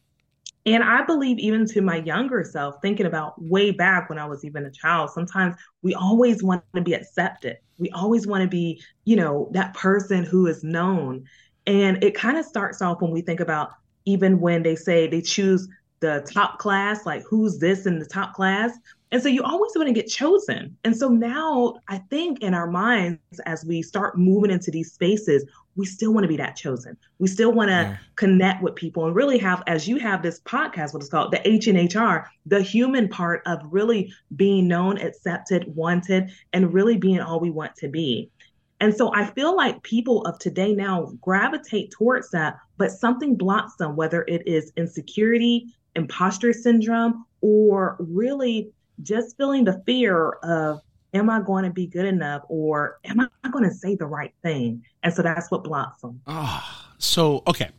And 0.68 0.84
I 0.84 1.04
believe 1.04 1.40
even 1.40 1.66
to 1.70 1.82
my 1.82 1.96
younger 1.98 2.44
self, 2.44 2.76
thinking 2.84 3.08
about 3.08 3.42
way 3.42 3.72
back 3.72 4.10
when 4.10 4.20
I 4.20 4.26
was 4.26 4.46
even 4.46 4.68
a 4.68 4.72
child, 4.72 5.10
sometimes 5.10 5.56
we 5.82 5.96
always 5.96 6.44
want 6.44 6.64
to 6.76 6.82
be 6.82 6.94
accepted. 6.94 7.58
We 7.80 7.90
always 7.90 8.28
want 8.28 8.44
to 8.44 8.48
be, 8.48 8.80
you 9.06 9.16
know, 9.16 9.50
that 9.54 9.74
person 9.74 10.24
who 10.24 10.46
is 10.46 10.64
known. 10.64 11.26
And 11.66 12.04
it 12.04 12.14
kind 12.14 12.38
of 12.38 12.46
starts 12.46 12.80
off 12.80 13.02
when 13.02 13.10
we 13.10 13.22
think 13.22 13.40
about 13.40 13.72
even 14.06 14.40
when 14.40 14.62
they 14.62 14.76
say 14.76 15.08
they 15.08 15.22
choose 15.22 15.68
the 16.00 16.24
top 16.32 16.60
class, 16.60 17.08
like 17.08 17.24
who's 17.28 17.58
this 17.58 17.88
in 17.88 17.98
the 17.98 18.06
top 18.06 18.34
class. 18.36 18.78
And 19.14 19.22
so 19.22 19.30
you 19.30 19.44
always 19.44 19.72
want 19.76 19.88
to 19.88 19.94
get 19.94 20.08
chosen. 20.08 20.76
And 20.84 20.98
so 20.98 21.08
now 21.08 21.76
I 21.88 22.00
think 22.00 22.42
in 22.42 22.56
our 22.56 22.66
minds, 22.66 23.20
as 23.46 23.64
we 23.64 23.84
start 23.84 24.18
moving 24.18 24.50
into 24.50 24.72
these 24.72 24.92
spaces, 24.92 25.46
we 25.76 25.86
still 25.86 26.12
want 26.12 26.24
to 26.24 26.28
be 26.28 26.38
that 26.38 26.56
chosen. 26.56 26.98
We 27.20 27.28
still 27.28 27.54
want 27.54 27.70
to 27.70 27.76
yeah. 27.76 27.98
connect 28.16 28.64
with 28.64 28.74
people 28.74 29.06
and 29.06 29.16
really 29.16 29.38
have, 29.38 29.62
as 29.68 29.88
you 29.88 29.98
have 29.98 30.24
this 30.24 30.40
podcast, 30.42 30.96
what 30.96 31.04
it's 31.04 31.12
called, 31.12 31.32
the 31.32 31.48
H 31.48 31.68
and 31.68 31.94
HR, 31.94 32.28
the 32.48 32.64
human 32.64 33.08
part 33.08 33.44
of 33.46 33.60
really 33.70 34.12
being 34.36 34.68
known, 34.68 34.98
accepted, 34.98 35.66
wanted, 35.76 36.32
and 36.52 36.74
really 36.74 36.98
being 36.98 37.20
all 37.20 37.40
we 37.40 37.52
want 37.52 37.76
to 37.76 37.90
be. 37.90 38.32
And 38.80 38.96
so 38.96 39.14
I 39.14 39.28
feel 39.28 39.56
like 39.56 39.84
people 39.84 40.26
of 40.26 40.40
today 40.40 40.74
now 40.74 41.14
gravitate 41.22 41.92
towards 41.92 42.32
that, 42.32 42.58
but 42.80 42.90
something 42.90 43.36
blocks 43.36 43.76
them, 43.76 43.96
whether 43.96 44.24
it 44.28 44.48
is 44.48 44.74
insecurity, 44.76 45.68
imposter 45.96 46.52
syndrome, 46.52 47.26
or 47.42 47.96
really 48.00 48.72
just 49.04 49.38
feeling 49.38 49.66
the 49.66 49.82
fear 49.86 50.30
of 50.44 50.82
am 51.14 51.30
I 51.30 51.42
going 51.42 51.66
to 51.66 51.70
be 51.70 51.86
good 51.86 52.06
enough 52.06 52.44
or 52.48 53.00
am 53.04 53.20
I 53.20 53.50
going 53.50 53.66
to 53.66 53.74
say 53.74 53.96
the 53.96 54.08
right 54.08 54.34
thing? 54.42 54.84
And 55.04 55.14
so 55.14 55.22
that's 55.22 55.52
what 55.52 55.64
blocks 55.64 56.02
them. 56.02 56.22
Oh, 56.26 56.64
so, 56.98 57.44
okay. 57.46 57.70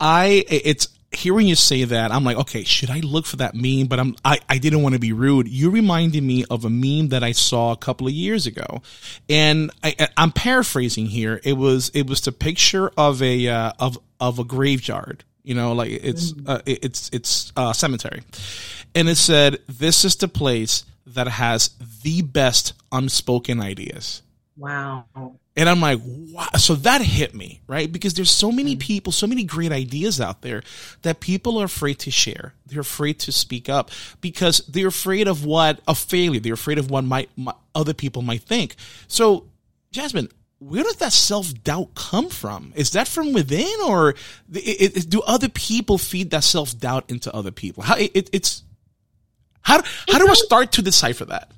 I, 0.00 0.44
it's, 0.48 0.88
hearing 1.12 1.46
you 1.48 1.56
say 1.56 1.84
that, 1.84 2.12
I'm 2.12 2.24
like, 2.24 2.36
okay, 2.36 2.62
should 2.64 2.88
I 2.88 3.00
look 3.00 3.26
for 3.26 3.36
that 3.36 3.54
meme? 3.54 3.86
But 3.88 3.98
I'm, 3.98 4.14
I, 4.24 4.38
I 4.48 4.58
didn't 4.58 4.82
want 4.82 4.94
to 4.94 5.00
be 5.00 5.12
rude. 5.12 5.48
You 5.48 5.70
reminded 5.70 6.22
me 6.22 6.44
of 6.48 6.64
a 6.64 6.70
meme 6.70 7.08
that 7.08 7.24
I 7.24 7.32
saw 7.32 7.72
a 7.72 7.76
couple 7.76 8.06
of 8.06 8.12
years 8.12 8.46
ago, 8.46 8.82
and 9.28 9.70
I, 9.82 10.08
I'm 10.16 10.30
paraphrasing 10.32 11.06
here. 11.06 11.40
It 11.44 11.54
was, 11.54 11.90
it 11.94 12.06
was 12.06 12.20
the 12.20 12.32
picture 12.32 12.92
of 12.96 13.22
a, 13.22 13.48
uh, 13.48 13.72
of, 13.78 13.98
of 14.20 14.38
a 14.38 14.44
graveyard. 14.44 15.24
You 15.42 15.54
know, 15.54 15.72
like 15.72 15.90
it's, 15.90 16.32
mm. 16.32 16.48
uh, 16.48 16.60
it's, 16.66 17.10
it's 17.12 17.50
a 17.56 17.74
cemetery, 17.74 18.22
and 18.94 19.08
it 19.08 19.16
said, 19.16 19.58
"This 19.68 20.04
is 20.04 20.16
the 20.16 20.28
place 20.28 20.84
that 21.14 21.28
has 21.28 21.70
the 22.02 22.22
best 22.22 22.72
unspoken 22.92 23.60
ideas. 23.60 24.22
Wow. 24.56 25.06
And 25.56 25.68
I'm 25.68 25.80
like, 25.80 26.00
wow. 26.04 26.48
So 26.58 26.74
that 26.76 27.00
hit 27.00 27.34
me, 27.34 27.60
right? 27.66 27.90
Because 27.90 28.14
there's 28.14 28.30
so 28.30 28.52
many 28.52 28.76
mm. 28.76 28.80
people, 28.80 29.12
so 29.12 29.26
many 29.26 29.44
great 29.44 29.72
ideas 29.72 30.20
out 30.20 30.42
there 30.42 30.62
that 31.02 31.20
people 31.20 31.58
are 31.58 31.64
afraid 31.64 31.98
to 32.00 32.10
share. 32.10 32.54
They're 32.66 32.80
afraid 32.80 33.18
to 33.20 33.32
speak 33.32 33.68
up 33.68 33.90
because 34.20 34.58
they're 34.68 34.88
afraid 34.88 35.28
of 35.28 35.44
what, 35.44 35.80
a 35.88 35.94
failure. 35.94 36.40
They're 36.40 36.54
afraid 36.54 36.78
of 36.78 36.90
what 36.90 37.04
might, 37.04 37.30
other 37.74 37.94
people 37.94 38.22
might 38.22 38.42
think. 38.42 38.76
So, 39.08 39.46
Jasmine, 39.92 40.28
where 40.58 40.84
does 40.84 40.96
that 40.96 41.12
self 41.12 41.52
doubt 41.64 41.94
come 41.94 42.28
from? 42.28 42.72
Is 42.76 42.90
that 42.90 43.08
from 43.08 43.32
within, 43.32 43.74
or 43.86 44.10
it, 44.52 44.96
it, 44.96 45.10
do 45.10 45.22
other 45.22 45.48
people 45.48 45.96
feed 45.96 46.30
that 46.30 46.44
self 46.44 46.78
doubt 46.78 47.10
into 47.10 47.34
other 47.34 47.50
people? 47.50 47.82
How 47.82 47.96
it, 47.96 48.28
it's 48.32 48.62
how 49.62 49.82
how 50.08 50.18
do 50.18 50.28
I 50.28 50.34
start 50.34 50.72
to 50.72 50.82
decipher 50.82 51.24
that? 51.26 51.52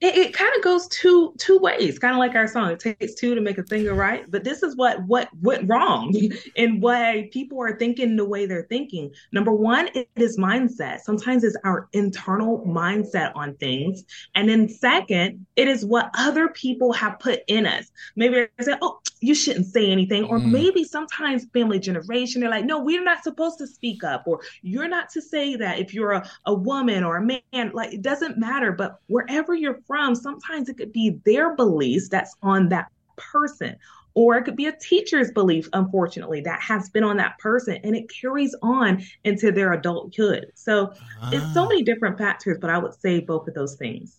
it, 0.00 0.16
it 0.16 0.32
kind 0.32 0.54
of 0.56 0.62
goes 0.62 0.86
two 0.88 1.34
two 1.38 1.58
ways, 1.58 1.98
kind 1.98 2.14
of 2.14 2.18
like 2.18 2.34
our 2.34 2.46
song. 2.46 2.70
It 2.70 2.80
takes 2.80 3.14
two 3.14 3.34
to 3.34 3.40
make 3.40 3.58
a 3.58 3.64
finger 3.64 3.94
right. 3.94 4.30
But 4.30 4.44
this 4.44 4.62
is 4.62 4.76
what 4.76 5.02
what 5.06 5.28
went 5.42 5.68
wrong 5.68 6.14
and 6.56 6.80
why 6.80 7.28
people 7.32 7.60
are 7.60 7.76
thinking 7.76 8.16
the 8.16 8.24
way 8.24 8.46
they're 8.46 8.66
thinking. 8.68 9.10
Number 9.32 9.52
one, 9.52 9.88
it 9.94 10.08
is 10.16 10.38
mindset. 10.38 11.00
Sometimes 11.00 11.42
it's 11.42 11.56
our 11.64 11.88
internal 11.92 12.64
mindset 12.66 13.32
on 13.34 13.56
things, 13.56 14.04
and 14.34 14.48
then 14.48 14.68
second, 14.68 15.46
it 15.56 15.66
is 15.66 15.84
what 15.84 16.10
other 16.14 16.48
people 16.48 16.92
have 16.92 17.18
put 17.18 17.40
in 17.48 17.66
us. 17.66 17.90
Maybe 18.14 18.46
they 18.56 18.64
say, 18.64 18.76
"Oh, 18.80 19.00
you 19.20 19.34
shouldn't 19.34 19.66
say 19.66 19.90
anything," 19.90 20.24
or 20.24 20.38
mm. 20.38 20.50
maybe 20.50 20.84
sometimes 20.84 21.46
family 21.52 21.78
generation 21.78 22.40
they're 22.40 22.50
like, 22.50 22.64
"No, 22.64 22.82
we're 22.82 23.04
not 23.04 23.22
supposed 23.22 23.58
to 23.58 23.66
speak 23.66 24.04
up," 24.04 24.24
or 24.26 24.40
"You're 24.62 24.88
not 24.88 25.10
to 25.10 25.22
say 25.22 25.56
that 25.56 25.78
if 25.78 25.94
you're 25.94 26.12
a, 26.12 26.28
a 26.46 26.54
woman 26.54 27.04
or 27.04 27.16
a 27.16 27.24
man." 27.24 27.70
Like 27.72 27.92
it 27.92 28.02
doesn't 28.02 28.38
matter, 28.38 28.72
but 28.72 29.00
wherever 29.06 29.54
you're 29.54 29.80
from, 29.86 30.14
sometimes 30.14 30.68
it 30.68 30.76
could 30.76 30.92
be 30.92 31.20
their 31.24 31.54
beliefs 31.56 32.08
that's 32.08 32.34
on 32.42 32.68
that 32.70 32.88
person. 33.16 33.76
Or 34.14 34.36
it 34.36 34.42
could 34.42 34.56
be 34.56 34.66
a 34.66 34.72
teacher's 34.72 35.30
belief, 35.30 35.68
unfortunately, 35.72 36.40
that 36.40 36.60
has 36.60 36.88
been 36.90 37.04
on 37.04 37.18
that 37.18 37.38
person 37.38 37.78
and 37.84 37.94
it 37.94 38.10
carries 38.10 38.52
on 38.62 39.00
into 39.22 39.52
their 39.52 39.72
adulthood. 39.74 40.50
So 40.54 40.92
ah. 41.22 41.30
it's 41.32 41.54
so 41.54 41.68
many 41.68 41.84
different 41.84 42.18
factors, 42.18 42.58
but 42.60 42.68
I 42.68 42.78
would 42.78 42.94
say 42.94 43.20
both 43.20 43.46
of 43.46 43.54
those 43.54 43.76
things. 43.76 44.16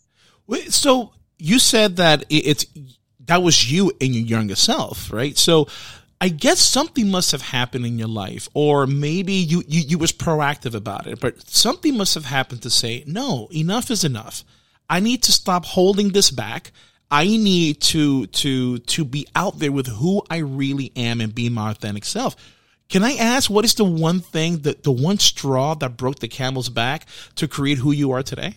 So 0.70 1.12
you 1.38 1.60
said 1.60 1.98
that 1.98 2.24
it's 2.29 2.65
that 3.29 3.43
was 3.43 3.71
you 3.71 3.91
in 4.00 4.12
your 4.12 4.25
younger 4.25 4.55
self, 4.55 5.13
right? 5.13 5.38
So 5.38 5.67
I 6.19 6.29
guess 6.29 6.59
something 6.59 7.12
must 7.12 7.31
have 7.31 7.43
happened 7.43 7.86
in 7.86 8.00
your 8.00 8.07
life, 8.07 8.50
or 8.55 8.88
maybe 8.88 9.33
you, 9.33 9.63
you, 9.67 9.81
you 9.81 9.98
was 10.00 10.12
proactive 10.12 10.74
about 10.74 11.05
it, 11.05 11.19
but 11.19 11.48
something 11.48 11.95
must 11.95 12.15
have 12.15 12.25
happened 12.25 12.63
to 12.63 12.71
say, 12.71 13.03
no, 13.05 13.48
enough 13.51 13.91
is 13.91 14.03
enough. 14.03 14.43
I 14.89 15.00
need 15.00 15.21
to 15.24 15.31
stop 15.31 15.65
holding 15.65 16.09
this 16.09 16.31
back. 16.31 16.71
I 17.12 17.27
need 17.27 17.81
to 17.81 18.25
to 18.27 18.79
to 18.79 19.05
be 19.05 19.27
out 19.36 19.59
there 19.59 19.71
with 19.71 19.88
who 19.88 20.24
I 20.29 20.38
really 20.38 20.91
am 20.95 21.21
and 21.21 21.33
be 21.33 21.50
my 21.50 21.69
authentic 21.71 22.05
self. 22.05 22.36
Can 22.89 23.03
I 23.03 23.13
ask 23.13 23.50
what 23.50 23.65
is 23.65 23.75
the 23.75 23.83
one 23.83 24.21
thing 24.21 24.59
that 24.59 24.83
the 24.83 24.91
one 24.91 25.19
straw 25.19 25.75
that 25.75 25.98
broke 25.98 26.17
the 26.17 26.27
camel's 26.27 26.69
back 26.69 27.05
to 27.36 27.48
create 27.48 27.77
who 27.77 27.91
you 27.91 28.12
are 28.12 28.24
today? 28.24 28.55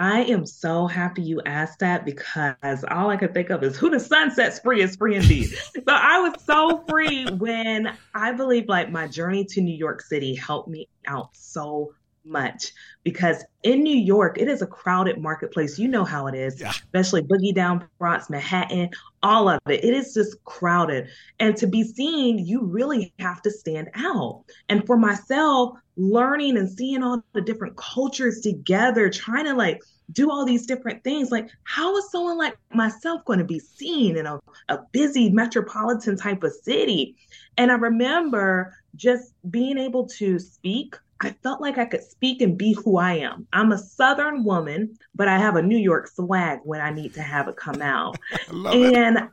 I 0.00 0.22
am 0.22 0.46
so 0.46 0.86
happy 0.86 1.20
you 1.20 1.42
asked 1.44 1.80
that 1.80 2.06
because 2.06 2.84
all 2.90 3.10
I 3.10 3.18
could 3.18 3.34
think 3.34 3.50
of 3.50 3.62
is 3.62 3.76
who 3.76 3.90
the 3.90 4.00
Son 4.00 4.30
sets 4.30 4.58
free 4.58 4.80
is 4.80 4.96
free 4.96 5.16
indeed. 5.16 5.48
so 5.74 5.82
I 5.88 6.18
was 6.20 6.42
so 6.42 6.82
free 6.88 7.26
when 7.32 7.94
I 8.14 8.32
believe 8.32 8.66
like 8.66 8.90
my 8.90 9.06
journey 9.06 9.44
to 9.44 9.60
New 9.60 9.76
York 9.76 10.00
City 10.00 10.34
helped 10.34 10.70
me 10.70 10.88
out 11.06 11.36
so 11.36 11.92
much 12.24 12.72
because 13.02 13.44
in 13.62 13.82
New 13.82 13.96
York, 13.96 14.38
it 14.38 14.48
is 14.48 14.62
a 14.62 14.66
crowded 14.66 15.18
marketplace. 15.18 15.78
You 15.78 15.88
know 15.88 16.04
how 16.04 16.26
it 16.26 16.34
is, 16.34 16.60
yeah. 16.60 16.70
especially 16.70 17.22
Boogie 17.22 17.54
Down 17.54 17.86
Bronx, 17.98 18.30
Manhattan, 18.30 18.90
all 19.22 19.48
of 19.48 19.60
it. 19.68 19.84
It 19.84 19.94
is 19.94 20.14
just 20.14 20.42
crowded. 20.44 21.08
And 21.38 21.56
to 21.56 21.66
be 21.66 21.82
seen, 21.82 22.38
you 22.38 22.62
really 22.62 23.12
have 23.18 23.42
to 23.42 23.50
stand 23.50 23.90
out. 23.94 24.44
And 24.68 24.86
for 24.86 24.96
myself, 24.96 25.78
learning 25.96 26.56
and 26.56 26.70
seeing 26.70 27.02
all 27.02 27.22
the 27.32 27.40
different 27.40 27.76
cultures 27.76 28.40
together, 28.40 29.10
trying 29.10 29.44
to 29.44 29.54
like 29.54 29.82
do 30.12 30.30
all 30.30 30.44
these 30.44 30.66
different 30.66 31.04
things, 31.04 31.30
like 31.30 31.50
how 31.64 31.96
is 31.96 32.10
someone 32.10 32.38
like 32.38 32.56
myself 32.72 33.24
going 33.26 33.38
to 33.38 33.44
be 33.44 33.58
seen 33.58 34.16
in 34.16 34.26
a, 34.26 34.40
a 34.68 34.78
busy 34.92 35.30
metropolitan 35.30 36.16
type 36.16 36.42
of 36.42 36.52
city? 36.62 37.16
And 37.58 37.70
I 37.70 37.74
remember 37.74 38.74
just 38.96 39.34
being 39.50 39.78
able 39.78 40.06
to 40.06 40.38
speak 40.38 40.96
I 41.20 41.30
felt 41.42 41.60
like 41.60 41.78
I 41.78 41.84
could 41.84 42.02
speak 42.02 42.40
and 42.40 42.56
be 42.56 42.72
who 42.72 42.96
I 42.96 43.14
am. 43.18 43.46
I'm 43.52 43.72
a 43.72 43.78
Southern 43.78 44.44
woman, 44.44 44.96
but 45.14 45.28
I 45.28 45.38
have 45.38 45.56
a 45.56 45.62
New 45.62 45.78
York 45.78 46.08
swag 46.08 46.60
when 46.64 46.80
I 46.80 46.90
need 46.90 47.14
to 47.14 47.22
have 47.22 47.48
it 47.48 47.56
come 47.56 47.82
out. 47.82 48.16
and 48.48 49.18
it. 49.18 49.28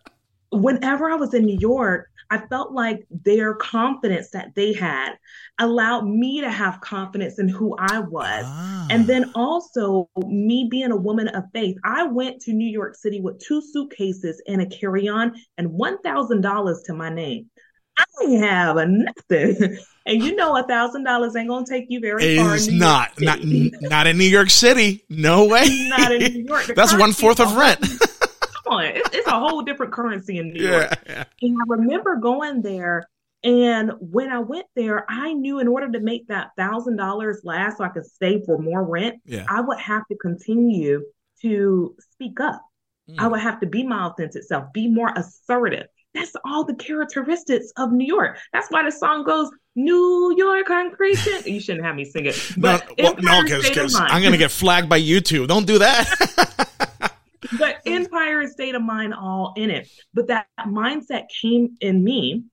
whenever 0.51 1.09
I 1.09 1.15
was 1.15 1.33
in 1.33 1.45
New 1.45 1.57
York, 1.57 2.09
I 2.29 2.39
felt 2.39 2.73
like 2.73 3.05
their 3.09 3.53
confidence 3.53 4.31
that 4.31 4.53
they 4.53 4.73
had 4.73 5.13
allowed 5.59 6.07
me 6.07 6.41
to 6.41 6.51
have 6.51 6.81
confidence 6.81 7.39
in 7.39 7.47
who 7.47 7.75
I 7.79 7.99
was. 7.99 8.43
Ah. 8.45 8.87
And 8.89 9.07
then 9.07 9.31
also, 9.33 10.09
me 10.17 10.67
being 10.69 10.91
a 10.91 10.97
woman 10.97 11.29
of 11.29 11.45
faith, 11.53 11.77
I 11.85 12.03
went 12.03 12.41
to 12.41 12.53
New 12.53 12.69
York 12.69 12.95
City 12.95 13.21
with 13.21 13.39
two 13.39 13.61
suitcases 13.61 14.41
and 14.47 14.61
a 14.61 14.65
carry 14.65 15.07
on 15.07 15.35
and 15.57 15.69
$1,000 15.69 16.85
to 16.85 16.93
my 16.93 17.09
name. 17.09 17.49
I 17.97 18.29
have 18.41 18.77
nothing. 18.87 19.77
And 20.05 20.23
you 20.23 20.35
know, 20.35 20.55
a 20.55 20.63
thousand 20.63 21.03
dollars 21.03 21.35
ain't 21.35 21.49
gonna 21.49 21.65
take 21.65 21.87
you 21.89 21.99
very 21.99 22.23
it 22.23 22.37
far. 22.37 22.55
It's 22.55 22.67
not, 22.67 23.19
not, 23.19 23.39
not 23.43 24.07
in 24.07 24.17
New 24.17 24.23
York 24.23 24.49
City. 24.49 25.03
No 25.09 25.45
way. 25.45 25.65
not 25.89 26.13
in 26.13 26.33
New 26.33 26.45
York. 26.45 26.65
The 26.67 26.73
That's 26.75 26.97
one 26.97 27.11
fourth 27.11 27.41
of 27.41 27.55
rent. 27.57 27.81
come 27.81 28.73
on, 28.73 28.85
it's, 28.85 29.09
it's, 29.13 29.27
a 29.27 29.31
whole 29.31 29.63
different 29.63 29.91
currency 29.91 30.37
in 30.37 30.53
New 30.53 30.63
York. 30.63 30.97
Yeah, 31.07 31.25
And 31.41 31.57
I 31.57 31.63
remember 31.67 32.15
going 32.15 32.61
there, 32.61 33.03
and 33.43 33.91
when 33.99 34.31
I 34.31 34.39
went 34.39 34.67
there, 34.75 35.05
I 35.09 35.33
knew 35.33 35.59
in 35.59 35.67
order 35.67 35.91
to 35.91 35.99
make 35.99 36.27
that 36.27 36.51
thousand 36.57 36.95
dollars 36.95 37.41
last, 37.43 37.77
so 37.77 37.83
I 37.83 37.89
could 37.89 38.05
save 38.05 38.45
for 38.45 38.57
more 38.57 38.83
rent, 38.83 39.21
yeah. 39.25 39.45
I 39.49 39.59
would 39.59 39.79
have 39.79 40.07
to 40.07 40.15
continue 40.15 41.03
to 41.41 41.95
speak 42.13 42.39
up. 42.39 42.61
Mm. 43.09 43.15
I 43.19 43.27
would 43.27 43.41
have 43.41 43.59
to 43.59 43.67
be 43.67 43.83
my 43.83 44.05
authentic 44.05 44.43
self, 44.43 44.71
be 44.73 44.87
more 44.87 45.11
assertive. 45.15 45.87
That's 46.17 46.33
all 46.45 46.63
the 46.63 46.73
characteristics 46.73 47.71
of 47.77 47.91
New 47.91 48.07
York. 48.07 48.39
That's 48.51 48.67
why 48.69 48.83
the 48.83 48.91
song 48.91 49.23
goes, 49.23 49.51
New 49.75 50.33
York 50.35 50.65
concrete. 50.65 51.23
You 51.45 51.59
shouldn't 51.59 51.85
have 51.85 51.95
me 51.95 52.05
sing 52.05 52.25
it. 52.25 52.53
But 52.57 52.87
no, 52.97 53.03
well, 53.03 53.15
no, 53.19 53.43
because 53.43 53.95
I'm 53.95 54.21
going 54.21 54.31
to 54.31 54.37
get 54.39 54.49
flagged 54.49 54.89
by 54.89 54.99
YouTube. 54.99 55.47
Don't 55.47 55.67
do 55.67 55.77
that. 55.77 57.13
but 57.59 57.81
empire 57.85 58.41
and 58.41 58.49
state 58.49 58.73
of 58.73 58.81
mind 58.81 59.13
all 59.13 59.53
in 59.55 59.69
it. 59.69 59.87
But 60.11 60.27
that 60.27 60.47
mindset 60.65 61.25
came 61.41 61.75
in 61.81 62.03
me 62.03 62.43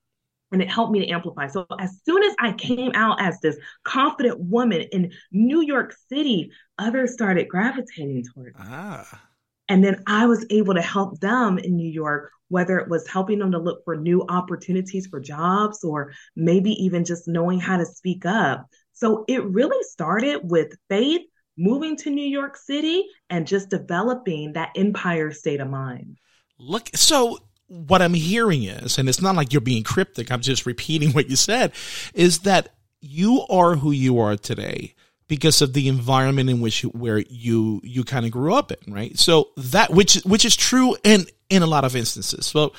and 0.53 0.61
it 0.61 0.71
helped 0.71 0.93
me 0.93 1.01
to 1.01 1.09
amplify. 1.09 1.47
So 1.47 1.67
as 1.81 2.03
soon 2.05 2.23
as 2.23 2.35
I 2.39 2.53
came 2.53 2.93
out 2.95 3.19
as 3.19 3.41
this 3.41 3.57
confident 3.85 4.39
woman 4.41 4.83
in 4.93 5.11
New 5.33 5.63
York 5.63 5.95
City, 6.11 6.51
others 6.79 7.15
started 7.15 7.49
gravitating 7.49 8.25
towards 8.35 8.59
me. 8.59 8.65
Ah. 8.69 9.23
And 9.69 9.83
then 9.83 10.03
I 10.07 10.27
was 10.27 10.45
able 10.51 10.75
to 10.75 10.83
help 10.83 11.21
them 11.21 11.59
in 11.59 11.77
New 11.77 11.89
York, 11.89 12.31
whether 12.49 12.79
it 12.79 12.89
was 12.89 13.09
helping 13.09 13.39
them 13.39 13.53
to 13.53 13.59
look 13.59 13.85
for 13.85 13.97
new 13.97 14.25
opportunities 14.29 15.07
for 15.07 15.21
jobs 15.21 15.83
or 15.83 16.13
maybe 16.37 16.71
even 16.73 17.05
just 17.05 17.27
knowing 17.27 17.61
how 17.61 17.79
to 17.79 17.87
speak 17.87 18.27
up. 18.27 18.67
So 18.93 19.25
it 19.27 19.45
really 19.45 19.83
started 19.83 20.41
with 20.45 20.75
faith, 20.89 21.23
moving 21.57 21.97
to 21.99 22.11
New 22.11 22.27
York 22.27 22.57
City, 22.57 23.05
and 23.31 23.47
just 23.47 23.71
developing 23.71 24.53
that 24.53 24.73
empire 24.77 25.33
state 25.33 25.61
of 25.61 25.69
mind. 25.69 26.19
Look, 26.59 26.91
so 26.95 27.39
what 27.69 28.03
I'm 28.03 28.15
hearing 28.15 28.65
is, 28.65 28.99
and 28.99 29.09
it's 29.09 29.23
not 29.23 29.35
like 29.35 29.53
you're 29.53 29.61
being 29.61 29.83
cryptic, 29.83 30.31
I'm 30.31 30.41
just 30.41 30.67
repeating 30.67 31.11
what 31.13 31.31
you 31.31 31.37
said, 31.37 31.73
is 32.13 32.41
that 32.41 32.75
you 33.01 33.45
are 33.49 33.77
who 33.77 33.91
you 33.91 34.19
are 34.19 34.37
today 34.37 34.95
because 35.29 35.63
of 35.63 35.73
the 35.73 35.89
environment 35.89 36.51
in 36.51 36.61
which 36.61 36.83
you, 36.83 36.91
where 36.91 37.19
you 37.29 37.81
you 37.83 38.05
kind 38.05 38.27
of 38.27 38.33
grew 38.33 38.55
up 38.55 38.73
in, 38.73 38.93
right? 38.93 39.19
So 39.19 39.51
that 39.57 39.91
which 39.91 40.17
which 40.25 40.45
is 40.45 40.57
true 40.57 40.97
in 41.03 41.27
in 41.51 41.63
a 41.63 41.67
lot 41.67 41.85
of 41.85 41.97
instances. 41.97 42.47
So 42.47 42.73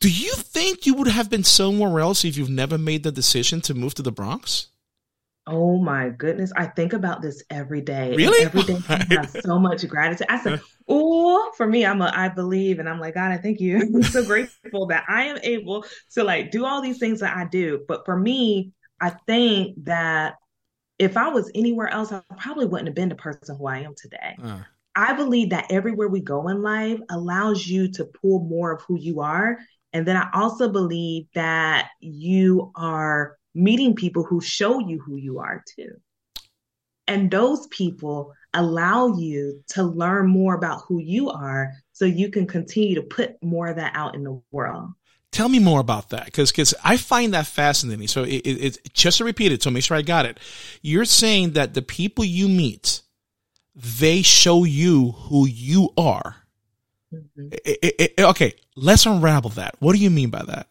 do 0.00 0.10
you 0.10 0.32
think 0.32 0.86
you 0.86 0.94
would 0.94 1.08
have 1.08 1.28
been 1.28 1.44
somewhere 1.44 2.00
else 2.00 2.24
if 2.24 2.36
you've 2.36 2.48
never 2.48 2.78
made 2.78 3.02
the 3.02 3.12
decision 3.12 3.60
to 3.62 3.74
move 3.74 3.94
to 3.94 4.02
the 4.02 4.12
Bronx? 4.12 4.68
Oh 5.48 5.78
my 5.78 6.10
goodness. 6.10 6.52
I 6.56 6.66
think 6.66 6.92
about 6.92 7.22
this 7.22 7.42
every 7.48 7.80
day. 7.80 8.14
Really? 8.14 8.44
Every 8.44 8.62
day 8.62 8.78
I 8.88 9.06
have 9.14 9.30
so 9.42 9.58
much 9.58 9.86
gratitude. 9.88 10.26
I 10.28 10.38
said, 10.38 10.60
oh, 10.86 11.50
for 11.56 11.66
me, 11.66 11.86
I'm 11.86 12.02
a 12.02 12.12
I 12.14 12.28
believe 12.28 12.78
and 12.78 12.88
I'm 12.88 13.00
like, 13.00 13.14
God, 13.14 13.32
I 13.32 13.38
thank 13.38 13.58
you. 13.58 13.78
I'm 13.94 14.02
so 14.02 14.24
grateful 14.24 14.86
that 14.86 15.04
I 15.08 15.24
am 15.24 15.38
able 15.42 15.84
to 16.12 16.22
like 16.22 16.50
do 16.50 16.66
all 16.66 16.82
these 16.82 16.98
things 16.98 17.20
that 17.20 17.36
I 17.36 17.46
do. 17.46 17.84
But 17.88 18.04
for 18.04 18.16
me, 18.16 18.72
I 19.00 19.10
think 19.10 19.84
that 19.84 20.34
if 20.98 21.16
I 21.16 21.28
was 21.28 21.50
anywhere 21.54 21.88
else, 21.88 22.12
I 22.12 22.22
probably 22.36 22.66
wouldn't 22.66 22.88
have 22.88 22.94
been 22.94 23.08
the 23.08 23.14
person 23.14 23.56
who 23.56 23.66
I 23.66 23.78
am 23.78 23.94
today. 23.96 24.36
Uh. 24.42 24.60
I 24.96 25.12
believe 25.12 25.50
that 25.50 25.70
everywhere 25.70 26.08
we 26.08 26.20
go 26.20 26.48
in 26.48 26.60
life 26.60 26.98
allows 27.08 27.66
you 27.66 27.88
to 27.92 28.04
pull 28.04 28.40
more 28.40 28.72
of 28.72 28.82
who 28.82 28.98
you 28.98 29.20
are. 29.20 29.58
And 29.92 30.06
then 30.06 30.16
I 30.16 30.28
also 30.34 30.68
believe 30.68 31.26
that 31.34 31.90
you 32.00 32.72
are 32.74 33.36
meeting 33.54 33.94
people 33.94 34.24
who 34.24 34.40
show 34.40 34.80
you 34.80 34.98
who 34.98 35.16
you 35.16 35.38
are 35.38 35.62
too. 35.76 35.92
And 37.06 37.30
those 37.30 37.68
people 37.68 38.34
allow 38.52 39.14
you 39.16 39.62
to 39.68 39.82
learn 39.84 40.28
more 40.28 40.54
about 40.54 40.82
who 40.88 40.98
you 41.00 41.30
are 41.30 41.72
so 41.92 42.04
you 42.04 42.30
can 42.30 42.46
continue 42.46 42.96
to 42.96 43.02
put 43.02 43.42
more 43.42 43.68
of 43.68 43.76
that 43.76 43.92
out 43.94 44.14
in 44.14 44.24
the 44.24 44.42
world. 44.50 44.90
Tell 45.38 45.48
me 45.48 45.60
more 45.60 45.78
about 45.78 46.10
that 46.10 46.24
because 46.24 46.50
because 46.50 46.74
I 46.82 46.96
find 46.96 47.32
that 47.32 47.46
fascinating. 47.46 48.08
So 48.08 48.24
it, 48.24 48.38
it, 48.44 48.60
it's 48.60 48.78
just 48.92 49.18
to 49.18 49.24
repeat 49.24 49.52
it, 49.52 49.62
so 49.62 49.70
make 49.70 49.84
sure 49.84 49.96
I 49.96 50.02
got 50.02 50.26
it. 50.26 50.36
You're 50.82 51.04
saying 51.04 51.52
that 51.52 51.74
the 51.74 51.80
people 51.80 52.24
you 52.24 52.48
meet, 52.48 53.02
they 53.76 54.22
show 54.22 54.64
you 54.64 55.12
who 55.12 55.46
you 55.46 55.90
are. 55.96 56.34
Mm-hmm. 57.14 57.50
It, 57.52 58.14
okay, 58.18 58.54
let's 58.74 59.06
unravel 59.06 59.50
that. 59.50 59.76
What 59.78 59.94
do 59.94 60.02
you 60.02 60.10
mean 60.10 60.30
by 60.30 60.42
that? 60.42 60.66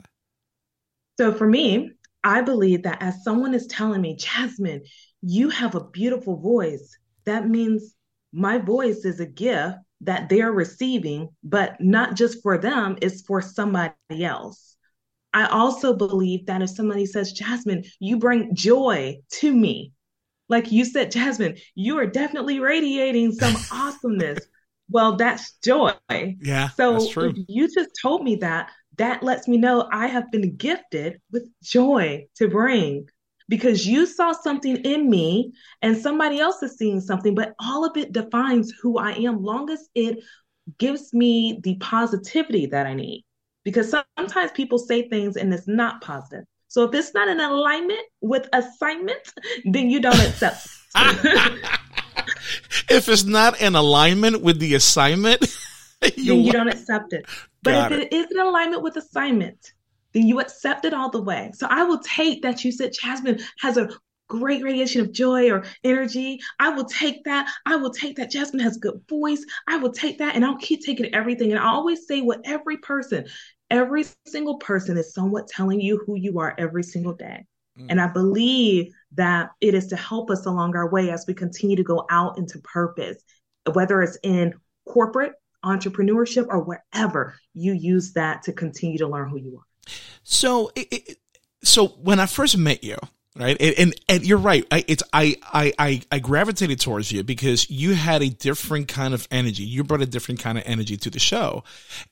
So 1.18 1.34
for 1.34 1.48
me, 1.48 1.92
I 2.26 2.42
believe 2.42 2.84
that 2.84 3.02
as 3.02 3.24
someone 3.24 3.54
is 3.54 3.68
telling 3.68 4.02
me, 4.02 4.18
Jasmine, 4.18 4.84
you 5.22 5.48
have 5.48 5.76
a 5.76 5.86
beautiful 5.86 6.42
voice, 6.42 6.98
that 7.24 7.48
means 7.48 7.96
my 8.34 8.58
voice 8.58 9.06
is 9.06 9.22
a 9.22 9.26
gift 9.26 9.78
that 10.02 10.30
they're 10.30 10.52
receiving, 10.52 11.30
but 11.44 11.76
not 11.80 12.16
just 12.16 12.42
for 12.44 12.58
them, 12.58 12.98
it's 13.02 13.22
for 13.22 13.42
somebody 13.42 13.94
else. 14.22 14.76
I 15.34 15.48
also 15.48 15.94
believe 15.94 16.46
that 16.48 16.62
if 16.62 16.70
somebody 16.70 17.06
says, 17.06 17.34
Jasmine, 17.34 17.84
you 18.00 18.18
bring 18.18 18.56
joy 18.56 19.18
to 19.34 19.54
me, 19.54 19.92
like 20.50 20.72
you 20.72 20.86
said, 20.86 21.12
Jasmine, 21.12 21.58
you 21.76 21.98
are 22.00 22.06
definitely 22.06 22.60
radiating 22.60 23.32
some 23.34 23.56
awesomeness. 23.72 24.40
Well, 24.90 25.18
that's 25.18 25.54
joy. 25.64 25.94
Yeah. 26.10 26.70
So 26.70 27.00
you 27.48 27.68
just 27.68 27.90
told 28.02 28.24
me 28.24 28.38
that, 28.38 28.72
that 28.98 29.22
lets 29.22 29.48
me 29.48 29.58
know 29.58 29.88
I 29.92 30.08
have 30.08 30.32
been 30.32 30.56
gifted 30.56 31.20
with 31.32 31.50
joy 31.62 32.28
to 32.38 32.48
bring 32.48 33.08
because 33.50 33.88
you 33.88 34.06
saw 34.06 34.32
something 34.32 34.78
in 34.78 35.10
me 35.10 35.54
and 35.82 35.98
somebody 35.98 36.40
else 36.40 36.62
is 36.62 36.78
seeing 36.78 37.00
something, 37.00 37.34
but 37.34 37.56
all 37.60 37.86
of 37.86 37.96
it 37.98 38.12
defines 38.12 38.72
who 38.82 38.98
I 38.98 39.12
am, 39.14 39.44
long 39.44 39.70
as 39.70 39.88
it 39.96 40.20
gives 40.78 41.14
me 41.14 41.60
the 41.64 41.76
positivity 41.76 42.66
that 42.68 42.86
I 42.86 42.94
need. 42.94 43.24
Because 43.64 43.94
sometimes 44.18 44.52
people 44.52 44.78
say 44.78 45.10
things 45.10 45.36
and 45.38 45.54
it's 45.54 45.68
not 45.68 46.02
positive. 46.02 46.46
So 46.70 46.84
if 46.84 46.94
it's 46.94 47.14
not 47.14 47.28
in 47.28 47.40
alignment 47.40 48.02
with 48.22 48.48
assignment, 48.54 49.22
then 49.66 49.90
you 49.90 50.02
don't 50.02 50.20
accept. 50.20 50.68
if 52.90 53.08
it's 53.10 53.24
not 53.24 53.62
in 53.62 53.76
alignment 53.76 54.42
with 54.42 54.60
the 54.60 54.76
assignment, 54.76 55.42
you, 56.16 56.34
then 56.36 56.44
you 56.44 56.52
don't 56.52 56.68
accept 56.68 57.14
it. 57.14 57.26
But 57.64 57.92
if 57.92 58.00
it, 58.00 58.08
it 58.12 58.14
is 58.14 58.32
in 58.32 58.40
alignment 58.40 58.84
with 58.84 58.98
assignment, 58.98 59.74
then 60.14 60.28
you 60.28 60.40
accept 60.40 60.86
it 60.86 60.94
all 60.94 61.10
the 61.10 61.22
way. 61.22 61.52
So 61.54 61.68
I 61.70 61.84
will 61.84 62.00
take 62.00 62.42
that 62.44 62.64
you 62.64 62.72
said 62.72 62.94
Jasmine 63.00 63.40
has 63.60 63.78
a 63.78 63.90
great 64.28 64.64
radiation 64.64 65.02
of 65.02 65.12
joy 65.12 65.50
or 65.52 65.64
energy. 65.84 66.40
I 66.60 66.70
will 66.70 66.86
take 66.86 67.24
that. 67.26 67.50
I 67.66 67.76
will 67.76 67.92
take 67.92 68.18
that. 68.18 68.32
Jasmine 68.32 68.64
has 68.64 68.78
a 68.78 68.82
good 68.82 69.02
voice. 69.10 69.44
I 69.68 69.78
will 69.78 69.92
take 69.92 70.18
that 70.20 70.36
and 70.36 70.44
I'll 70.46 70.58
keep 70.58 70.84
taking 70.84 71.14
everything. 71.14 71.52
And 71.52 71.60
I 71.60 71.68
always 71.68 72.08
say 72.08 72.22
what 72.22 72.42
every 72.46 72.78
person, 72.78 73.26
every 73.70 74.06
single 74.26 74.58
person 74.58 74.98
is 74.98 75.14
somewhat 75.14 75.48
telling 75.48 75.80
you 75.80 76.04
who 76.06 76.16
you 76.16 76.40
are 76.40 76.56
every 76.58 76.84
single 76.84 77.14
day. 77.14 77.46
Mm. 77.80 77.88
And 77.90 78.02
I 78.02 78.08
believe 78.08 78.92
that 79.14 79.50
it 79.62 79.74
is 79.74 79.88
to 79.88 79.96
help 79.96 80.30
us 80.30 80.46
along 80.46 80.76
our 80.76 80.90
way 80.90 81.10
as 81.10 81.26
we 81.28 81.34
continue 81.34 81.76
to 81.76 81.84
go 81.84 82.06
out 82.10 82.38
into 82.38 82.60
purpose, 82.60 83.24
whether 83.74 84.02
it's 84.02 84.18
in 84.24 84.54
corporate 84.86 85.34
entrepreneurship 85.64 86.48
or 86.50 86.64
wherever 86.64 87.36
you 87.54 87.74
use 87.74 88.14
that 88.14 88.44
to 88.44 88.54
continue 88.54 88.98
to 88.98 89.08
learn 89.08 89.30
who 89.30 89.38
you 89.38 89.58
are. 89.58 89.67
So, 90.24 90.72
it, 90.76 91.18
so 91.64 91.88
when 91.88 92.20
I 92.20 92.26
first 92.26 92.58
met 92.58 92.84
you, 92.84 92.98
right, 93.36 93.58
and, 93.60 93.76
and, 93.78 93.96
and 94.10 94.26
you're 94.26 94.38
right, 94.38 94.66
I, 94.72 94.84
it's 94.88 95.04
I, 95.14 95.36
I 95.54 96.02
I 96.12 96.20
gravitated 96.20 96.80
towards 96.80 97.12
you 97.12 97.24
because 97.24 97.70
you 97.70 97.94
had 97.94 98.22
a 98.22 98.30
different 98.30 98.88
kind 98.88 99.14
of 99.14 99.28
energy. 99.32 99.64
You 99.64 99.84
brought 99.84 100.02
a 100.02 100.06
different 100.06 100.40
kind 100.40 100.58
of 100.58 100.64
energy 100.66 100.98
to 100.98 101.10
the 101.10 101.20
show, 101.20 101.64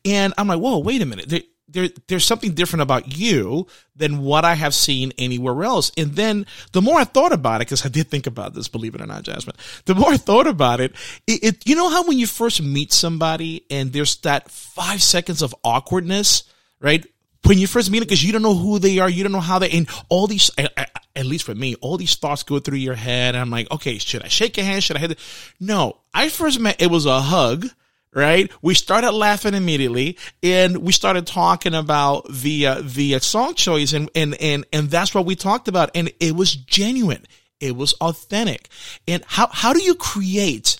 and 0.03 0.33
I'm 0.37 0.47
like, 0.47 0.59
whoa, 0.59 0.79
wait 0.79 1.01
a 1.01 1.05
minute. 1.05 1.29
There, 1.29 1.41
there, 1.67 1.89
there's 2.07 2.25
something 2.25 2.53
different 2.53 2.83
about 2.83 3.17
you 3.17 3.67
than 3.95 4.19
what 4.19 4.45
I 4.45 4.53
have 4.53 4.73
seen 4.73 5.13
anywhere 5.17 5.63
else. 5.63 5.91
And 5.97 6.13
then 6.13 6.45
the 6.71 6.81
more 6.81 6.99
I 6.99 7.03
thought 7.05 7.31
about 7.31 7.61
it, 7.61 7.67
because 7.67 7.85
I 7.85 7.89
did 7.89 8.07
think 8.07 8.27
about 8.27 8.53
this, 8.53 8.67
believe 8.67 8.95
it 8.95 9.01
or 9.01 9.07
not, 9.07 9.23
Jasmine, 9.23 9.55
the 9.85 9.95
more 9.95 10.11
I 10.11 10.17
thought 10.17 10.47
about 10.47 10.79
it, 10.79 10.93
it, 11.25 11.43
it, 11.43 11.67
you 11.67 11.75
know 11.75 11.89
how 11.89 12.07
when 12.07 12.19
you 12.19 12.27
first 12.27 12.61
meet 12.61 12.93
somebody 12.93 13.65
and 13.69 13.91
there's 13.91 14.17
that 14.17 14.49
five 14.51 15.01
seconds 15.01 15.41
of 15.41 15.55
awkwardness, 15.63 16.43
right? 16.79 17.05
When 17.45 17.59
you 17.59 17.67
first 17.67 17.91
meet 17.91 17.99
them 17.99 18.05
because 18.05 18.23
you 18.23 18.31
don't 18.31 18.41
know 18.41 18.55
who 18.55 18.79
they 18.79 18.99
are, 18.99 19.09
you 19.09 19.23
don't 19.23 19.31
know 19.31 19.39
how 19.39 19.59
they, 19.59 19.69
and 19.69 19.87
all 20.09 20.27
these, 20.27 20.51
at 20.57 21.25
least 21.25 21.45
for 21.45 21.55
me, 21.55 21.75
all 21.75 21.97
these 21.97 22.15
thoughts 22.15 22.43
go 22.43 22.59
through 22.59 22.77
your 22.77 22.95
head. 22.95 23.35
I'm 23.35 23.49
like, 23.49 23.69
okay, 23.71 23.97
should 23.97 24.23
I 24.23 24.27
shake 24.27 24.57
your 24.57 24.65
hand? 24.65 24.83
Should 24.83 24.97
I 24.97 24.99
hit 24.99 25.11
it? 25.11 25.19
No, 25.59 25.97
I 26.13 26.29
first 26.29 26.59
met, 26.59 26.81
it 26.81 26.89
was 26.89 27.05
a 27.05 27.21
hug, 27.21 27.67
right? 28.13 28.51
We 28.61 28.73
started 28.73 29.11
laughing 29.11 29.53
immediately 29.53 30.17
and 30.41 30.77
we 30.77 30.91
started 30.91 31.27
talking 31.27 31.75
about 31.75 32.27
the, 32.29 32.67
uh, 32.67 32.81
the 32.83 33.19
song 33.19 33.53
choice 33.53 33.93
and, 33.93 34.09
and, 34.15 34.35
and, 34.41 34.65
and 34.73 34.89
that's 34.89 35.13
what 35.13 35.25
we 35.25 35.35
talked 35.35 35.67
about. 35.67 35.91
And 35.93 36.11
it 36.19 36.35
was 36.35 36.55
genuine. 36.55 37.25
It 37.59 37.75
was 37.75 37.93
authentic. 37.93 38.69
And 39.07 39.23
how, 39.27 39.47
how 39.47 39.73
do 39.73 39.81
you 39.81 39.95
create 39.95 40.79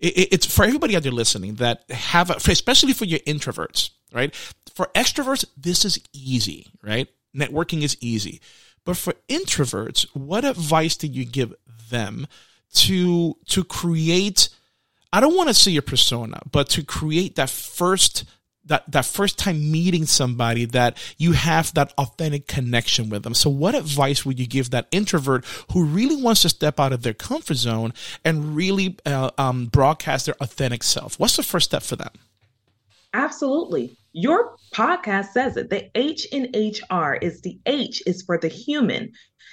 it's 0.00 0.44
for 0.44 0.64
everybody 0.64 0.96
out 0.96 1.02
there 1.02 1.12
listening 1.12 1.54
that 1.56 1.90
have, 1.90 2.30
a, 2.30 2.34
especially 2.34 2.92
for 2.92 3.06
your 3.06 3.20
introverts, 3.20 3.90
right? 4.12 4.34
For 4.74 4.90
extroverts, 4.94 5.44
this 5.56 5.84
is 5.84 6.00
easy, 6.12 6.66
right? 6.82 7.08
Networking 7.34 7.82
is 7.82 7.96
easy. 8.00 8.40
But 8.84 8.96
for 8.96 9.14
introverts, 9.28 10.06
what 10.14 10.44
advice 10.44 10.96
did 10.96 11.14
you 11.14 11.24
give 11.24 11.54
them 11.90 12.26
to 12.74 13.36
to 13.46 13.64
create 13.64 14.48
I 15.12 15.20
don't 15.20 15.36
want 15.36 15.48
to 15.48 15.54
say 15.54 15.76
a 15.76 15.82
persona, 15.82 16.40
but 16.50 16.68
to 16.70 16.82
create 16.82 17.36
that 17.36 17.48
first 17.48 18.24
that 18.66 18.90
that 18.90 19.04
first 19.04 19.38
time 19.38 19.70
meeting 19.70 20.06
somebody 20.06 20.64
that 20.66 20.98
you 21.18 21.32
have 21.32 21.72
that 21.74 21.92
authentic 21.98 22.48
connection 22.48 23.10
with 23.10 23.22
them. 23.22 23.34
So 23.34 23.48
what 23.48 23.74
advice 23.74 24.24
would 24.24 24.40
you 24.40 24.46
give 24.46 24.70
that 24.70 24.88
introvert 24.90 25.44
who 25.72 25.84
really 25.84 26.20
wants 26.20 26.42
to 26.42 26.48
step 26.48 26.80
out 26.80 26.92
of 26.92 27.02
their 27.02 27.14
comfort 27.14 27.56
zone 27.56 27.92
and 28.24 28.56
really 28.56 28.96
uh, 29.06 29.30
um, 29.38 29.66
broadcast 29.66 30.26
their 30.26 30.36
authentic 30.40 30.82
self? 30.82 31.18
What's 31.20 31.36
the 31.36 31.42
first 31.42 31.66
step 31.66 31.82
for 31.82 31.96
them? 31.96 32.10
Absolutely. 33.12 33.96
Your 34.14 34.56
podcast 34.72 35.32
says 35.32 35.58
it. 35.58 35.68
The 35.68 35.90
H 35.94 36.26
in 36.32 36.44
HR 36.54 37.14
is 37.20 37.42
the 37.42 37.58
H 37.66 38.02
is 38.06 38.22
for 38.22 38.38
the 38.38 38.48
human. 38.48 39.12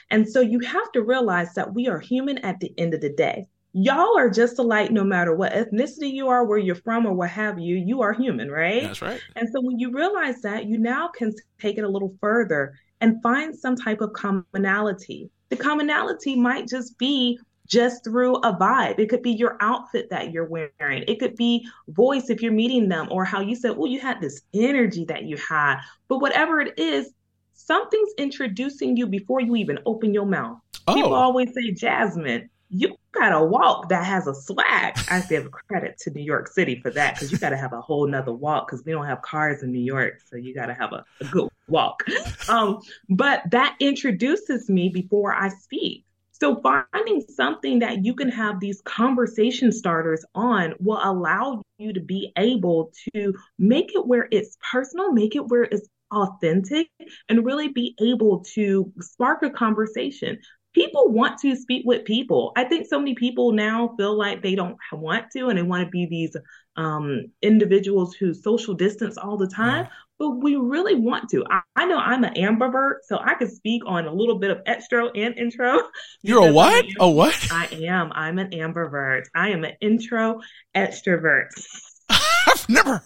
And 0.09 0.27
so 0.27 0.39
you 0.39 0.59
have 0.59 0.91
to 0.93 1.03
realize 1.03 1.53
that 1.55 1.73
we 1.73 1.89
are 1.89 1.99
human 1.99 2.37
at 2.39 2.59
the 2.61 2.73
end 2.77 2.93
of 2.93 3.01
the 3.01 3.11
day 3.11 3.47
y'all 3.73 4.17
are 4.17 4.29
just 4.29 4.59
alike 4.59 4.91
no 4.91 5.03
matter 5.03 5.35
what 5.35 5.53
ethnicity 5.53 6.11
you 6.11 6.27
are, 6.27 6.45
where 6.45 6.57
you're 6.57 6.75
from, 6.75 7.05
or 7.05 7.13
what 7.13 7.29
have 7.29 7.59
you. 7.59 7.75
You 7.75 8.01
are 8.01 8.13
human, 8.13 8.49
right? 8.49 8.83
That's 8.83 9.01
right. 9.01 9.21
And 9.35 9.47
so 9.49 9.61
when 9.61 9.79
you 9.79 9.91
realize 9.91 10.41
that, 10.41 10.65
you 10.65 10.77
now 10.77 11.07
can 11.07 11.33
take 11.59 11.77
it 11.77 11.83
a 11.83 11.89
little 11.89 12.15
further 12.19 12.73
and 12.99 13.21
find 13.23 13.57
some 13.57 13.75
type 13.75 14.01
of 14.01 14.13
commonality. 14.13 15.29
The 15.49 15.55
commonality 15.57 16.35
might 16.35 16.67
just 16.67 16.97
be 16.97 17.39
just 17.71 18.03
through 18.03 18.35
a 18.37 18.53
vibe. 18.53 18.99
It 18.99 19.09
could 19.09 19.23
be 19.23 19.31
your 19.31 19.57
outfit 19.61 20.09
that 20.09 20.31
you're 20.31 20.45
wearing. 20.45 21.05
It 21.07 21.19
could 21.19 21.35
be 21.37 21.65
voice 21.87 22.29
if 22.29 22.41
you're 22.41 22.51
meeting 22.51 22.89
them, 22.89 23.07
or 23.09 23.23
how 23.23 23.39
you 23.39 23.55
said, 23.55 23.75
"Oh, 23.77 23.85
you 23.85 23.99
had 23.99 24.19
this 24.19 24.41
energy 24.53 25.05
that 25.05 25.23
you 25.23 25.37
had. 25.37 25.77
But 26.09 26.19
whatever 26.19 26.59
it 26.59 26.77
is, 26.77 27.13
something's 27.53 28.11
introducing 28.17 28.97
you 28.97 29.07
before 29.07 29.39
you 29.39 29.55
even 29.55 29.79
open 29.85 30.13
your 30.13 30.25
mouth. 30.25 30.59
Oh. 30.87 30.95
People 30.95 31.13
always 31.13 31.53
say, 31.53 31.71
Jasmine, 31.71 32.49
you 32.69 32.95
got 33.13 33.33
a 33.33 33.43
walk 33.43 33.89
that 33.89 34.05
has 34.05 34.27
a 34.27 34.33
swag. 34.33 34.97
I 35.09 35.23
give 35.29 35.49
credit 35.51 35.97
to 35.99 36.09
New 36.11 36.23
York 36.23 36.47
City 36.47 36.79
for 36.81 36.89
that 36.91 37.15
because 37.15 37.31
you 37.31 37.37
got 37.37 37.49
to 37.49 37.57
have 37.57 37.73
a 37.73 37.81
whole 37.81 38.07
nother 38.07 38.33
walk 38.33 38.67
because 38.67 38.85
we 38.85 38.91
don't 38.91 39.05
have 39.05 39.21
cars 39.21 39.63
in 39.63 39.71
New 39.71 39.79
York. 39.79 40.19
So 40.29 40.35
you 40.35 40.53
got 40.53 40.67
to 40.67 40.73
have 40.73 40.91
a, 40.91 41.05
a, 41.21 41.25
good 41.25 41.49
walk. 41.67 42.03
Um, 42.49 42.79
but 43.09 43.43
that 43.51 43.75
introduces 43.79 44.69
me 44.69 44.89
before 44.89 45.33
I 45.33 45.49
speak. 45.49 46.05
So 46.41 46.59
finding 46.63 47.21
something 47.21 47.77
that 47.79 48.03
you 48.03 48.15
can 48.15 48.29
have 48.29 48.59
these 48.59 48.81
conversation 48.81 49.71
starters 49.71 50.25
on 50.33 50.73
will 50.79 50.99
allow 51.03 51.61
you 51.77 51.93
to 51.93 51.99
be 51.99 52.33
able 52.35 52.91
to 53.13 53.35
make 53.59 53.91
it 53.93 54.07
where 54.07 54.27
it's 54.31 54.57
personal, 54.71 55.11
make 55.11 55.35
it 55.35 55.47
where 55.47 55.65
it's 55.65 55.87
authentic 56.11 56.87
and 57.29 57.45
really 57.45 57.67
be 57.67 57.95
able 58.01 58.43
to 58.55 58.91
spark 59.01 59.43
a 59.43 59.51
conversation 59.51 60.39
people 60.73 61.11
want 61.11 61.37
to 61.39 61.55
speak 61.55 61.83
with 61.85 62.05
people. 62.05 62.53
I 62.55 62.63
think 62.63 62.87
so 62.87 62.97
many 62.97 63.15
people 63.15 63.51
now 63.51 63.93
feel 63.97 64.17
like 64.17 64.41
they 64.41 64.55
don't 64.55 64.77
want 64.93 65.25
to 65.35 65.49
and 65.49 65.57
they 65.57 65.63
want 65.63 65.83
to 65.83 65.89
be 65.89 66.05
these 66.05 66.35
um, 66.77 67.25
individuals 67.41 68.15
who 68.15 68.33
social 68.33 68.73
distance 68.73 69.17
all 69.17 69.37
the 69.37 69.47
time. 69.47 69.87
But 70.21 70.37
we 70.37 70.55
really 70.55 70.93
want 70.93 71.29
to. 71.29 71.43
I, 71.49 71.61
I, 71.75 71.87
know 71.87 71.97
I'm 71.97 72.23
an 72.23 72.35
ambivert, 72.35 72.97
so 73.05 73.17
I 73.17 73.33
can 73.33 73.49
speak 73.49 73.81
on 73.87 74.05
a 74.05 74.13
little 74.13 74.37
bit 74.37 74.51
of 74.51 74.63
extro 74.65 75.09
and 75.15 75.35
intro. 75.35 75.79
You're 76.21 76.47
a 76.47 76.53
what? 76.53 76.85
A 76.99 77.09
what? 77.09 77.47
I 77.51 77.65
am. 77.87 78.11
I'm 78.13 78.37
an 78.37 78.51
ambivert. 78.51 79.23
I 79.33 79.49
am 79.49 79.63
an 79.63 79.73
intro 79.81 80.41
extrovert. 80.75 81.47
I've 82.11 82.69
never. 82.69 83.01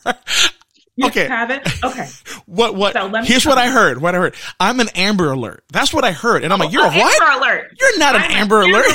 You 0.98 1.08
okay. 1.08 1.26
haven't? 1.26 1.66
Okay. 1.86 2.06
what 2.48 2.76
what 2.76 2.92
so 2.92 3.08
here's 3.24 3.46
what 3.46 3.58
I 3.58 3.70
heard. 3.70 4.02
What 4.02 4.14
I 4.14 4.18
heard. 4.18 4.36
I'm 4.60 4.82
an 4.82 4.90
Amber 4.94 5.32
Alert. 5.32 5.64
That's 5.72 5.94
what 5.94 6.04
I 6.04 6.12
heard. 6.12 6.44
And 6.44 6.52
I'm 6.52 6.60
like, 6.60 6.74
you're 6.74 6.84
a 6.84 6.90
oh, 6.90 7.00
what? 7.00 7.22
Amber 7.22 7.46
Alert. 7.46 7.78
You're 7.80 7.98
not 7.98 8.16
I'm 8.16 8.24
an 8.24 8.32
Amber 8.32 8.62
an 8.62 8.72
Alert. 8.72 8.92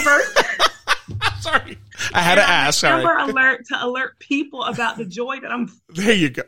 sorry. 1.40 1.78
I 2.12 2.20
had 2.20 2.38
and 2.38 2.46
to 2.46 2.52
ask. 2.52 2.80
Sorry. 2.80 3.02
Amber 3.02 3.16
Alert 3.16 3.64
to 3.68 3.82
alert 3.82 4.18
people 4.18 4.62
about 4.64 4.98
the 4.98 5.06
joy 5.06 5.40
that 5.40 5.50
I'm 5.50 5.72
There 5.88 6.12
you 6.12 6.28
go. 6.28 6.42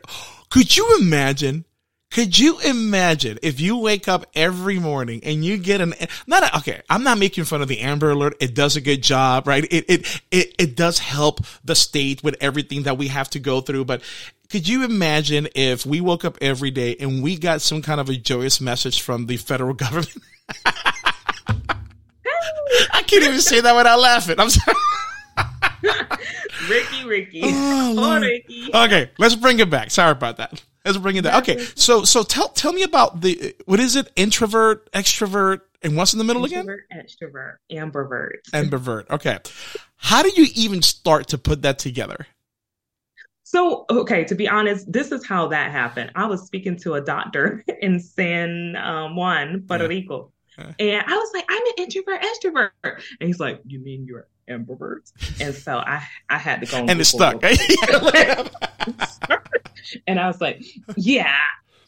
Could 0.53 0.77
you 0.77 0.97
imagine 0.99 1.65
could 2.11 2.37
you 2.37 2.59
imagine 2.59 3.39
if 3.41 3.59
you 3.59 3.75
wake 3.77 4.07
up 4.07 4.27
every 4.35 4.77
morning 4.77 5.21
and 5.23 5.43
you 5.43 5.57
get 5.57 5.81
an 5.81 5.95
not 6.27 6.43
a, 6.43 6.57
okay? 6.57 6.83
I'm 6.87 7.01
not 7.01 7.17
making 7.17 7.45
fun 7.45 7.63
of 7.63 7.67
the 7.67 7.79
Amber 7.79 8.11
Alert. 8.11 8.35
It 8.39 8.53
does 8.53 8.75
a 8.75 8.81
good 8.81 9.01
job, 9.01 9.47
right? 9.47 9.63
It 9.63 9.85
it 9.89 10.21
it 10.29 10.55
it 10.59 10.75
does 10.75 10.99
help 10.99 11.39
the 11.65 11.73
state 11.73 12.23
with 12.23 12.35
everything 12.39 12.83
that 12.83 12.99
we 12.99 13.07
have 13.07 13.31
to 13.31 13.39
go 13.39 13.61
through. 13.61 13.85
But 13.85 14.03
could 14.51 14.67
you 14.67 14.83
imagine 14.83 15.47
if 15.55 15.87
we 15.87 16.01
woke 16.01 16.23
up 16.23 16.37
every 16.39 16.69
day 16.69 16.95
and 16.99 17.23
we 17.23 17.35
got 17.35 17.61
some 17.63 17.81
kind 17.81 17.99
of 17.99 18.07
a 18.09 18.15
joyous 18.15 18.61
message 18.61 19.01
from 19.01 19.25
the 19.25 19.37
federal 19.37 19.73
government? 19.85 20.15
I 22.93 23.01
can't 23.07 23.23
even 23.23 23.41
say 23.41 23.59
that 23.59 23.75
without 23.75 23.99
laughing. 23.99 24.39
I'm 24.39 24.51
sorry. 24.51 24.77
Ricky, 26.69 27.05
Ricky. 27.05 27.41
Oh, 27.43 27.95
oh, 27.97 28.19
Ricky. 28.19 28.69
Okay, 28.73 29.11
let's 29.17 29.35
bring 29.35 29.59
it 29.59 29.69
back. 29.69 29.91
Sorry 29.91 30.11
about 30.11 30.37
that. 30.37 30.63
Let's 30.85 30.97
bring 30.97 31.15
it 31.15 31.23
back. 31.23 31.41
Okay, 31.41 31.59
so 31.75 32.03
so 32.03 32.23
tell 32.23 32.49
tell 32.49 32.73
me 32.73 32.83
about 32.83 33.21
the 33.21 33.55
what 33.65 33.79
is 33.79 33.95
it? 33.95 34.11
Introvert, 34.15 34.91
extrovert, 34.91 35.61
and 35.81 35.95
what's 35.95 36.13
in 36.13 36.19
the 36.19 36.25
middle 36.25 36.45
again? 36.45 36.61
Introvert, 36.61 36.85
again? 36.91 37.05
Extrovert, 37.05 37.55
ambivert. 37.71 38.29
Ambivert. 38.53 39.09
Okay. 39.09 39.39
How 39.97 40.21
do 40.21 40.29
you 40.35 40.47
even 40.55 40.81
start 40.81 41.27
to 41.29 41.37
put 41.37 41.61
that 41.61 41.79
together? 41.79 42.27
So, 43.43 43.85
okay, 43.89 44.23
to 44.25 44.35
be 44.35 44.47
honest, 44.47 44.91
this 44.91 45.11
is 45.11 45.25
how 45.25 45.47
that 45.49 45.71
happened. 45.71 46.11
I 46.15 46.25
was 46.25 46.43
speaking 46.43 46.75
to 46.79 46.95
a 46.95 47.01
doctor 47.01 47.63
in 47.81 47.99
San 47.99 48.75
um, 48.77 49.15
Juan, 49.15 49.63
Puerto 49.67 49.83
yeah. 49.83 49.89
Rico. 49.89 50.31
And 50.57 51.03
I 51.05 51.15
was 51.15 51.31
like, 51.33 51.45
I'm 51.49 51.61
an 51.61 51.73
introvert, 51.77 52.21
extrovert. 52.21 52.71
And 52.83 53.27
he's 53.27 53.39
like, 53.39 53.61
You 53.65 53.79
mean 53.79 54.05
you're 54.05 54.27
ambivert? 54.49 55.11
And 55.39 55.53
so 55.53 55.77
I 55.77 56.03
I 56.29 56.37
had 56.37 56.61
to 56.61 56.67
go 56.67 56.77
and, 56.77 56.89
and 56.89 57.01
it 57.01 57.05
stuck. 57.05 57.43
and 60.07 60.19
I 60.19 60.27
was 60.27 60.41
like, 60.41 60.63
Yeah, 60.95 61.37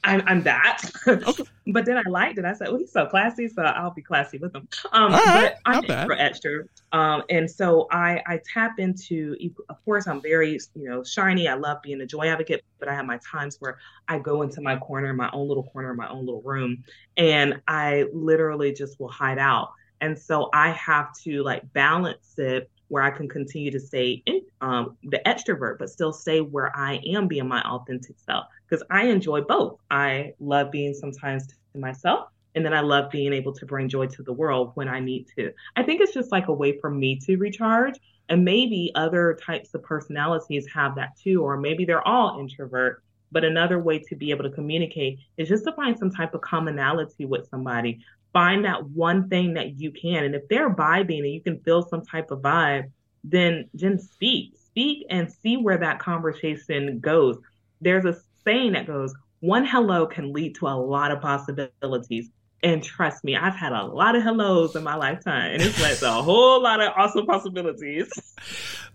I'm, 0.06 0.22
I'm 0.28 0.44
that. 0.44 0.82
Okay. 1.08 1.44
but 1.68 1.86
then 1.86 1.98
I 1.98 2.08
liked 2.08 2.38
it. 2.38 2.46
I 2.46 2.54
said, 2.54 2.70
well, 2.70 2.78
he's 2.78 2.91
so 2.91 3.08
classy, 3.08 3.48
so 3.48 3.63
I'll 3.63 3.91
be 3.91 4.04
classy 4.04 4.38
with 4.38 4.56
him. 4.56 4.68
Um, 4.91 5.12
but 5.12 5.58
I'm 5.65 5.84
extra, 5.84 6.20
extra. 6.20 6.63
Um, 6.91 7.24
and 7.30 7.50
so 7.50 7.88
I, 7.91 8.22
I 8.28 8.39
tap 8.54 8.80
into, 8.80 9.36
of 9.68 9.84
course, 9.84 10.08
I'm 10.08 10.22
very, 10.22 10.60
you 10.76 10.89
know, 10.89 11.04
shiny. 11.04 11.48
I 11.48 11.56
love 11.56 11.82
being 11.82 12.00
a 12.02 12.06
joy 12.06 12.28
advocate, 12.28 12.63
but 12.80 12.88
I 12.88 12.94
have 12.94 13.06
my 13.06 13.20
times 13.30 13.58
where 13.60 13.80
I 14.08 14.20
go 14.20 14.44
into 14.44 14.62
my 14.62 14.78
corner, 14.78 15.12
my 15.13 15.30
own 15.34 15.48
little 15.48 15.63
corner, 15.63 15.94
my 15.96 16.08
own 16.08 16.26
little 16.26 16.44
room, 16.44 16.84
and 17.18 17.62
I 17.68 18.06
literally 18.13 18.74
just 18.74 19.00
will 19.00 19.10
hide 19.10 19.39
out. 19.39 19.72
And 20.06 20.18
so 20.18 20.50
I 20.54 20.70
have 20.70 21.15
to 21.24 21.41
like 21.41 21.74
balance 21.74 22.36
it 22.38 22.70
where 22.89 23.02
I 23.02 23.10
can 23.10 23.28
continue 23.28 23.72
to 23.72 23.80
stay 23.80 24.22
in, 24.28 24.41
um, 24.62 24.96
the 25.02 25.20
extrovert, 25.26 25.80
but 25.80 25.89
still 25.89 26.13
stay 26.13 26.41
where 26.41 26.72
I 26.78 27.02
am 27.08 27.28
being 27.28 27.48
my 27.48 27.60
authentic 27.63 28.20
self. 28.20 28.46
Because 28.70 28.86
I 28.91 29.08
enjoy 29.08 29.41
both. 29.41 29.80
I 29.89 30.34
love 30.39 30.70
being 30.70 30.94
sometimes 30.94 31.48
to 31.48 31.80
myself, 31.80 32.30
and 32.54 32.63
then 32.63 32.72
I 32.72 32.82
love 32.82 33.10
being 33.10 33.34
able 33.34 33.52
to 33.54 33.65
bring 33.65 33.89
joy 33.89 34.06
to 34.06 34.22
the 34.22 34.32
world 34.32 34.74
when 34.76 34.88
I 34.88 35.00
need 35.00 35.26
to. 35.38 35.52
I 35.76 35.82
think 35.82 36.02
it's 36.02 36.13
just 36.13 36.32
like 36.32 36.50
a 36.50 36.54
way 36.54 36.80
for 36.80 36.91
me 36.91 37.15
to 37.26 37.38
recharge. 37.38 37.96
And 38.30 38.46
maybe 38.46 38.91
other 38.94 39.39
types 39.44 39.74
of 39.74 39.82
personalities 39.82 40.68
have 40.72 40.94
that 40.96 41.18
too, 41.18 41.44
or 41.44 41.58
maybe 41.58 41.84
they're 41.84 42.08
all 42.08 42.39
introvert. 42.39 43.02
But 43.32 43.44
another 43.44 43.80
way 43.80 43.98
to 44.00 44.15
be 44.15 44.30
able 44.30 44.44
to 44.44 44.52
communicate 44.52 45.18
is 45.38 45.50
just 45.50 45.63
to 45.65 45.74
find 45.74 45.98
some 45.98 46.12
type 46.12 46.36
of 46.36 46.41
commonality 46.41 47.26
with 47.26 47.50
somebody 47.50 48.02
find 48.36 48.65
that 48.65 48.89
one 48.89 49.30
thing 49.30 49.54
that 49.54 49.80
you 49.80 49.91
can. 49.91 50.26
And 50.26 50.36
if 50.36 50.45
they're 50.50 50.76
vibing 50.76 51.19
and 51.19 51.34
you 51.34 51.41
can 51.41 51.58
feel 51.62 51.88
some 51.88 52.06
type 52.06 52.32
of 52.32 52.41
vibe, 52.41 52.91
then 53.24 53.69
then 53.74 53.98
speak. 53.98 54.58
Speak 54.58 55.06
and 55.10 55.32
see 55.32 55.56
where 55.56 55.78
that 55.78 56.00
conversation 56.00 57.00
goes. 57.00 57.38
There's 57.80 58.04
a 58.04 58.17
saying 58.43 58.74
that 58.74 58.88
goes, 58.88 59.15
one 59.39 59.65
hello 59.65 60.06
can 60.06 60.34
lead 60.34 60.56
to 60.56 60.67
a 60.67 60.76
lot 60.76 61.12
of 61.12 61.21
possibilities. 61.21 62.30
And 62.63 62.84
trust 62.84 63.24
me, 63.24 63.36
I've 63.36 63.56
had 63.56 63.74
a 63.74 63.84
lot 63.84 64.15
of 64.15 64.24
hellos 64.24 64.76
in 64.76 64.84
my 64.84 64.96
lifetime, 64.96 65.52
and 65.54 65.62
it's 65.62 65.80
led 65.80 65.98
to 65.98 66.08
a 66.08 66.24
whole 66.24 66.63
lot 66.63 66.82
of 66.82 66.94
awesome 66.98 67.26
possibilities. 67.28 68.12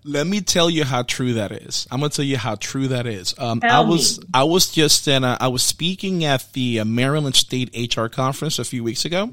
Let 0.03 0.27
me 0.27 0.41
tell 0.41 0.71
you 0.71 0.85
how 0.85 1.03
true 1.03 1.35
that 1.35 1.53
is. 1.53 1.87
I'm 1.91 2.01
gonna 2.01 2.11
tell 2.11 2.25
you 2.25 2.39
how 2.39 2.55
true 2.55 2.89
that 2.89 3.07
is. 3.07 3.35
Um, 3.39 3.61
I 3.63 3.81
was 3.81 4.19
me. 4.19 4.27
I 4.33 4.45
was 4.45 4.71
just 4.71 5.07
in 5.07 5.25
a, 5.25 5.37
I 5.39 5.49
was 5.49 5.63
speaking 5.63 6.25
at 6.25 6.53
the 6.55 6.81
uh, 6.81 6.85
Maryland 6.85 7.37
State 7.37 7.97
HR 7.97 8.07
conference 8.07 8.59
a 8.59 8.65
few 8.65 8.83
weeks 8.83 9.05
ago, 9.05 9.31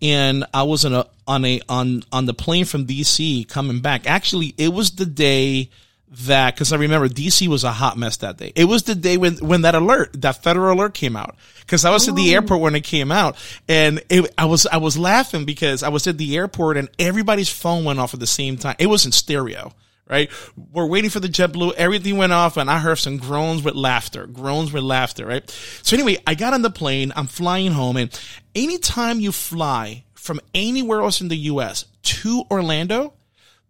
and 0.00 0.44
I 0.54 0.62
was 0.62 0.84
in 0.84 0.94
a 0.94 1.06
on 1.28 1.44
a 1.44 1.60
on 1.68 2.02
on 2.12 2.24
the 2.26 2.34
plane 2.34 2.64
from 2.64 2.86
DC 2.86 3.46
coming 3.48 3.80
back. 3.80 4.08
Actually, 4.08 4.54
it 4.56 4.72
was 4.72 4.92
the 4.92 5.06
day 5.06 5.70
that 6.08 6.54
because 6.54 6.72
I 6.72 6.76
remember 6.76 7.08
DC 7.08 7.48
was 7.48 7.64
a 7.64 7.72
hot 7.72 7.98
mess 7.98 8.18
that 8.18 8.36
day. 8.36 8.52
It 8.54 8.64
was 8.64 8.84
the 8.84 8.94
day 8.94 9.16
when 9.16 9.36
when 9.38 9.62
that 9.62 9.74
alert, 9.74 10.20
that 10.22 10.42
federal 10.42 10.76
alert 10.76 10.94
came 10.94 11.16
out. 11.16 11.36
Because 11.60 11.84
I 11.84 11.90
was 11.90 12.08
oh. 12.08 12.12
at 12.12 12.16
the 12.16 12.30
oh. 12.30 12.34
airport 12.34 12.60
when 12.60 12.76
it 12.76 12.84
came 12.84 13.10
out, 13.10 13.36
and 13.68 14.02
it, 14.08 14.32
I 14.38 14.44
was 14.44 14.66
I 14.66 14.76
was 14.76 14.96
laughing 14.96 15.44
because 15.44 15.82
I 15.82 15.88
was 15.88 16.06
at 16.06 16.18
the 16.18 16.36
airport 16.36 16.76
and 16.76 16.88
everybody's 16.98 17.48
phone 17.48 17.84
went 17.84 17.98
off 17.98 18.14
at 18.14 18.20
the 18.20 18.26
same 18.26 18.56
time. 18.56 18.76
It 18.78 18.86
was 18.86 19.04
in 19.06 19.12
stereo. 19.12 19.72
Right, 20.08 20.30
we're 20.72 20.86
waiting 20.86 21.10
for 21.10 21.18
the 21.18 21.26
JetBlue. 21.26 21.72
Everything 21.74 22.16
went 22.16 22.32
off, 22.32 22.56
and 22.56 22.70
I 22.70 22.78
heard 22.78 22.94
some 22.94 23.16
groans 23.16 23.64
with 23.64 23.74
laughter, 23.74 24.28
groans 24.28 24.72
with 24.72 24.84
laughter. 24.84 25.26
Right. 25.26 25.50
So 25.82 25.96
anyway, 25.96 26.22
I 26.24 26.36
got 26.36 26.54
on 26.54 26.62
the 26.62 26.70
plane. 26.70 27.12
I'm 27.16 27.26
flying 27.26 27.72
home, 27.72 27.96
and 27.96 28.20
anytime 28.54 29.18
you 29.18 29.32
fly 29.32 30.04
from 30.14 30.40
anywhere 30.54 31.00
else 31.00 31.20
in 31.20 31.26
the 31.26 31.36
U.S. 31.36 31.86
to 32.02 32.44
Orlando, 32.52 33.14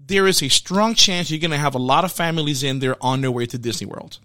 there 0.06 0.26
is 0.26 0.42
a 0.42 0.48
strong 0.48 0.94
chance 0.94 1.30
you're 1.30 1.40
going 1.40 1.50
to 1.50 1.56
have 1.56 1.74
a 1.74 1.78
lot 1.78 2.04
of 2.04 2.12
families 2.12 2.62
in 2.62 2.78
there 2.78 2.96
on 3.00 3.20
their 3.20 3.30
way 3.30 3.46
to 3.46 3.58
Disney 3.58 3.86
World. 3.86 4.18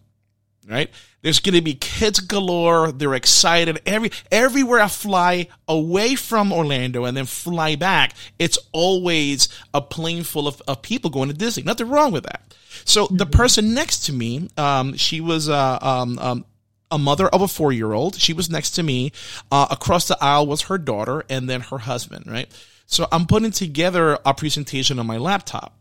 right? 0.67 0.89
There's 1.21 1.39
going 1.39 1.55
to 1.55 1.61
be 1.61 1.75
kids 1.75 2.19
galore. 2.19 2.91
They're 2.91 3.13
excited. 3.13 3.81
Every 3.85 4.11
everywhere 4.31 4.79
I 4.79 4.87
fly 4.87 5.47
away 5.67 6.15
from 6.15 6.51
Orlando 6.51 7.05
and 7.05 7.15
then 7.15 7.25
fly 7.25 7.75
back, 7.75 8.13
it's 8.39 8.57
always 8.71 9.49
a 9.73 9.81
plane 9.81 10.23
full 10.23 10.47
of, 10.47 10.61
of 10.67 10.81
people 10.81 11.11
going 11.11 11.29
to 11.29 11.35
Disney. 11.35 11.63
Nothing 11.63 11.89
wrong 11.89 12.11
with 12.11 12.23
that. 12.23 12.41
So 12.85 13.05
mm-hmm. 13.05 13.17
the 13.17 13.25
person 13.25 13.73
next 13.73 14.05
to 14.05 14.13
me, 14.13 14.49
um, 14.57 14.95
she 14.97 15.21
was 15.21 15.47
uh, 15.47 15.77
um, 15.81 16.17
um, 16.19 16.45
a 16.89 16.97
mother 16.97 17.27
of 17.27 17.41
a 17.41 17.47
four 17.47 17.71
year 17.71 17.93
old. 17.93 18.15
She 18.15 18.33
was 18.33 18.49
next 18.49 18.71
to 18.71 18.83
me. 18.83 19.11
Uh, 19.51 19.67
across 19.69 20.07
the 20.07 20.17
aisle 20.21 20.47
was 20.47 20.63
her 20.63 20.77
daughter 20.77 21.23
and 21.29 21.49
then 21.49 21.61
her 21.61 21.77
husband, 21.79 22.25
right? 22.27 22.51
So 22.91 23.07
I'm 23.09 23.25
putting 23.25 23.51
together 23.51 24.19
a 24.25 24.33
presentation 24.33 24.99
on 24.99 25.07
my 25.07 25.17
laptop. 25.17 25.73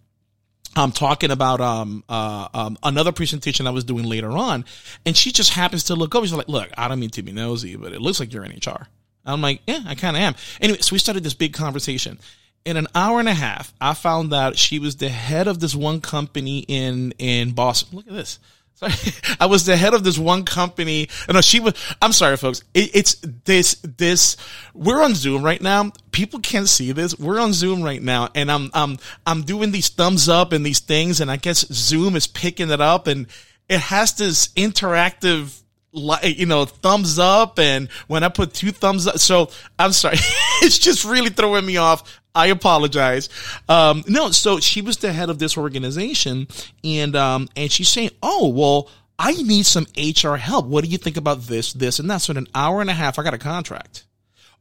I'm 0.77 0.93
talking 0.93 1.33
about 1.33 1.61
um, 1.61 2.05
uh, 2.09 2.47
um, 2.55 2.79
another 2.85 3.11
presentation 3.11 3.67
I 3.67 3.71
was 3.71 3.83
doing 3.83 4.05
later 4.05 4.31
on, 4.31 4.65
and 5.05 5.17
she 5.17 5.33
just 5.33 5.51
happens 5.51 5.85
to 5.85 5.97
look 5.97 6.15
over. 6.15 6.25
She's 6.25 6.33
like, 6.33 6.49
"Look, 6.49 6.71
I 6.79 6.87
don't 6.87 7.01
mean 7.01 7.11
to 7.11 7.23
be 7.23 7.33
nosy, 7.33 7.75
but 7.75 7.93
it 7.93 8.01
looks 8.01 8.21
like 8.21 8.33
you're 8.33 8.45
in 8.45 8.53
HR." 8.53 8.87
I'm 9.27 9.43
like, 9.43 9.61
"Yeah, 9.67 9.83
I 9.85 9.97
kind 9.97 10.17
of 10.17 10.23
am." 10.23 10.37
Anyway, 10.61 10.79
so 10.81 10.95
we 10.95 11.01
started 11.01 11.25
this 11.25 11.35
big 11.35 11.53
conversation. 11.53 12.21
In 12.65 12.77
an 12.77 12.87
hour 12.95 13.19
and 13.19 13.29
a 13.29 13.35
half, 13.35 13.75
I 13.81 13.95
found 13.95 14.33
out 14.33 14.57
she 14.57 14.79
was 14.79 14.97
the 14.97 15.09
head 15.09 15.49
of 15.49 15.59
this 15.59 15.75
one 15.75 16.01
company 16.01 16.61
in 16.69 17.13
in 17.19 17.51
Boston. 17.51 17.97
Look 17.97 18.07
at 18.07 18.15
this. 18.15 18.39
I 19.41 19.47
was 19.47 19.67
the 19.67 19.77
head 19.77 19.95
of 19.95 20.05
this 20.05 20.19
one 20.19 20.45
company. 20.45 21.09
Uh, 21.29 21.35
no, 21.35 21.41
she 21.41 21.61
was. 21.61 21.75
I'm 22.01 22.13
sorry, 22.13 22.37
folks. 22.37 22.63
It, 22.75 22.91
it's 22.95 23.15
this. 23.45 23.75
This. 23.77 24.37
We're 24.75 25.03
on 25.03 25.15
Zoom 25.15 25.43
right 25.43 25.61
now. 25.61 25.93
People 26.13 26.41
can't 26.41 26.69
see 26.69 26.93
this. 26.93 27.19
We're 27.19 27.41
on 27.41 27.53
Zoom 27.53 27.83
right 27.83 28.03
now, 28.03 28.31
and 28.35 28.51
I'm 28.51 28.71
I'm 28.73 28.99
I'm 29.27 29.43
doing 29.43 29.73
these 29.73 29.89
thumbs 29.89 30.29
up 30.29 30.53
and 30.53 30.65
these 30.65 30.81
things, 30.81 31.21
and 31.21 31.31
I 31.31 31.37
guess 31.37 31.67
Zoom 31.73 32.17
is 32.17 32.27
picking 32.27 32.71
it 32.71 32.81
up, 32.81 33.07
and 33.07 33.27
it 33.69 33.81
has 33.81 34.15
this 34.15 34.49
interactive 34.49 35.61
you 35.93 36.47
know, 36.47 36.65
thumbs 36.65 37.19
up. 37.19 37.59
And 37.59 37.89
when 38.07 38.23
I 38.23 38.29
put 38.29 38.55
two 38.55 38.73
thumbs 38.73 39.07
up, 39.07 39.19
so 39.19 39.51
I'm 39.79 39.93
sorry. 39.93 40.17
it's 40.63 40.79
just 40.79 41.05
really 41.05 41.31
throwing 41.31 41.67
me 41.67 41.77
off. 41.77 42.21
I 42.35 42.47
apologize. 42.47 43.29
Um, 43.69 44.05
no, 44.07 44.31
so 44.31 44.61
she 44.61 44.83
was 44.83 44.99
the 44.99 45.13
head 45.13 45.31
of 45.31 45.39
this 45.39 45.59
organization 45.59 46.47
and, 46.85 47.17
um, 47.17 47.49
and 47.57 47.73
she's 47.73 47.89
saying, 47.89 48.11
Oh, 48.23 48.49
well, 48.49 48.89
I 49.19 49.33
need 49.33 49.67
some 49.67 49.87
HR 49.97 50.37
help. 50.37 50.67
What 50.67 50.85
do 50.85 50.91
you 50.91 50.97
think 50.97 51.17
about 51.17 51.43
this, 51.43 51.73
this, 51.73 51.99
and 51.99 52.09
that? 52.11 52.19
So 52.19 52.31
in 52.31 52.37
an 52.37 52.47
hour 52.55 52.81
and 52.81 52.89
a 52.89 52.95
half, 52.95 53.19
I 53.19 53.23
got 53.23 53.35
a 53.35 53.39
contract. 53.39 54.05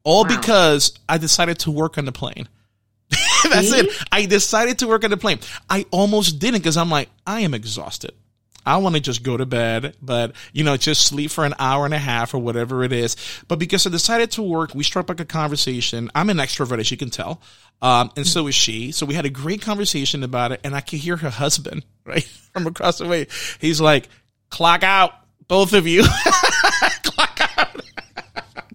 All 0.03 0.23
wow. 0.23 0.35
because 0.35 0.97
I 1.07 1.17
decided 1.17 1.59
to 1.59 1.71
work 1.71 1.97
on 1.97 2.05
the 2.05 2.11
plane. 2.11 2.49
That's 3.43 3.71
it. 3.71 3.89
I 4.11 4.25
decided 4.25 4.79
to 4.79 4.87
work 4.87 5.03
on 5.03 5.11
the 5.11 5.17
plane. 5.17 5.39
I 5.69 5.85
almost 5.91 6.39
didn't 6.39 6.59
because 6.59 6.77
I'm 6.77 6.89
like, 6.89 7.09
I 7.25 7.41
am 7.41 7.53
exhausted. 7.53 8.13
I 8.65 8.77
want 8.77 8.95
to 8.95 9.01
just 9.01 9.23
go 9.23 9.37
to 9.37 9.45
bed, 9.45 9.95
but 10.01 10.33
you 10.53 10.63
know, 10.63 10.77
just 10.77 11.05
sleep 11.05 11.31
for 11.31 11.45
an 11.45 11.53
hour 11.59 11.85
and 11.85 11.93
a 11.93 11.99
half 11.99 12.33
or 12.33 12.39
whatever 12.39 12.83
it 12.83 12.91
is. 12.91 13.15
But 13.47 13.59
because 13.59 13.87
I 13.87 13.89
decided 13.89 14.31
to 14.31 14.43
work, 14.43 14.75
we 14.75 14.83
struck 14.83 15.09
up 15.09 15.19
a 15.19 15.25
conversation. 15.25 16.11
I'm 16.13 16.29
an 16.29 16.37
extrovert, 16.37 16.79
as 16.79 16.91
you 16.91 16.97
can 16.97 17.09
tell. 17.09 17.41
Um, 17.81 18.11
and 18.17 18.27
so 18.27 18.47
is 18.47 18.55
she. 18.55 18.91
So 18.91 19.05
we 19.05 19.13
had 19.13 19.25
a 19.25 19.29
great 19.29 19.61
conversation 19.61 20.23
about 20.23 20.51
it 20.51 20.59
and 20.63 20.75
I 20.75 20.81
could 20.81 20.99
hear 20.99 21.15
her 21.17 21.29
husband, 21.29 21.85
right, 22.05 22.23
from 22.53 22.67
across 22.67 22.97
the 22.97 23.07
way. 23.07 23.27
He's 23.59 23.79
like, 23.79 24.09
clock 24.49 24.83
out, 24.83 25.13
both 25.47 25.73
of 25.73 25.87
you. 25.87 26.03
clock 27.03 27.57
out. 27.57 27.81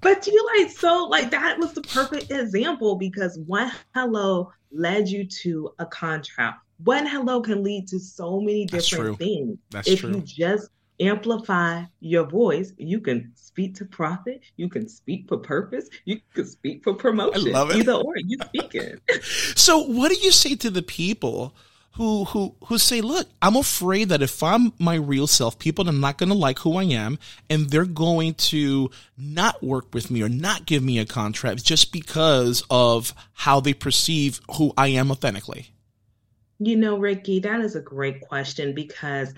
but 0.01 0.27
you 0.27 0.49
like, 0.59 0.71
so 0.71 1.07
like 1.11 1.31
that 1.31 1.59
was 1.59 1.75
the 1.75 1.83
perfect 1.83 2.31
example 2.31 2.97
because 2.97 3.39
one 3.47 3.71
hello 3.95 4.53
led 4.73 5.09
you 5.09 5.25
to 5.25 5.73
a 5.79 5.87
contract 5.87 6.61
one 6.85 7.07
hello 7.07 7.41
can 7.41 7.63
lead 7.63 7.89
to 7.89 7.99
so 7.99 8.41
many 8.41 8.67
different 8.67 9.19
things. 9.19 9.59
That's 9.71 9.89
if 9.89 10.01
true. 10.01 10.11
you 10.11 10.21
just 10.21 10.69
amplify 11.01 11.83
your 12.01 12.25
voice, 12.25 12.73
you 12.77 13.01
can 13.01 13.33
speak 13.35 13.75
to 13.77 13.85
profit, 13.85 14.43
you 14.57 14.69
can 14.69 14.89
speak 14.89 15.27
for 15.29 15.39
purpose, 15.39 15.89
you 16.05 16.21
can 16.35 16.47
speak 16.47 16.85
for 16.85 16.95
promotion. 16.95 17.49
I 17.49 17.59
love 17.59 17.71
it. 17.71 17.79
Either 17.79 17.93
or, 17.95 18.15
you 18.17 18.39
speak 18.45 18.75
it. 18.75 19.01
so 19.59 19.79
what 19.79 20.11
do 20.11 20.19
you 20.21 20.31
say 20.31 20.55
to 20.57 20.71
the 20.71 20.83
people 20.83 21.55
who 21.93 22.25
who 22.25 22.55
who 22.67 22.77
say, 22.77 23.01
look, 23.01 23.29
I'm 23.41 23.57
afraid 23.57 24.09
that 24.09 24.23
if 24.23 24.43
I'm 24.43 24.73
my 24.79 24.97
real 24.97 25.27
self, 25.27 25.59
people 25.59 25.89
are 25.89 25.93
not 25.93 26.19
gonna 26.19 26.35
like 26.35 26.59
who 26.61 26.77
I 26.77 26.85
am 26.85 27.19
and 27.49 27.71
they're 27.71 27.85
going 27.85 28.35
to 28.35 28.91
not 29.17 29.63
work 29.63 29.95
with 29.95 30.11
me 30.11 30.23
or 30.23 30.29
not 30.29 30.67
give 30.67 30.83
me 30.83 30.99
a 30.99 31.07
contract 31.07 31.65
just 31.65 31.93
because 31.93 32.65
of 32.69 33.15
how 33.33 33.61
they 33.61 33.75
perceive 33.75 34.41
who 34.57 34.73
I 34.77 34.89
am 34.89 35.11
authentically. 35.11 35.74
You 36.59 36.77
know, 36.77 36.99
Ricky, 36.99 37.41
that 37.41 37.61
is 37.61 37.75
a 37.77 37.81
great 37.81 38.21
question 38.21 38.75
because 38.75 39.35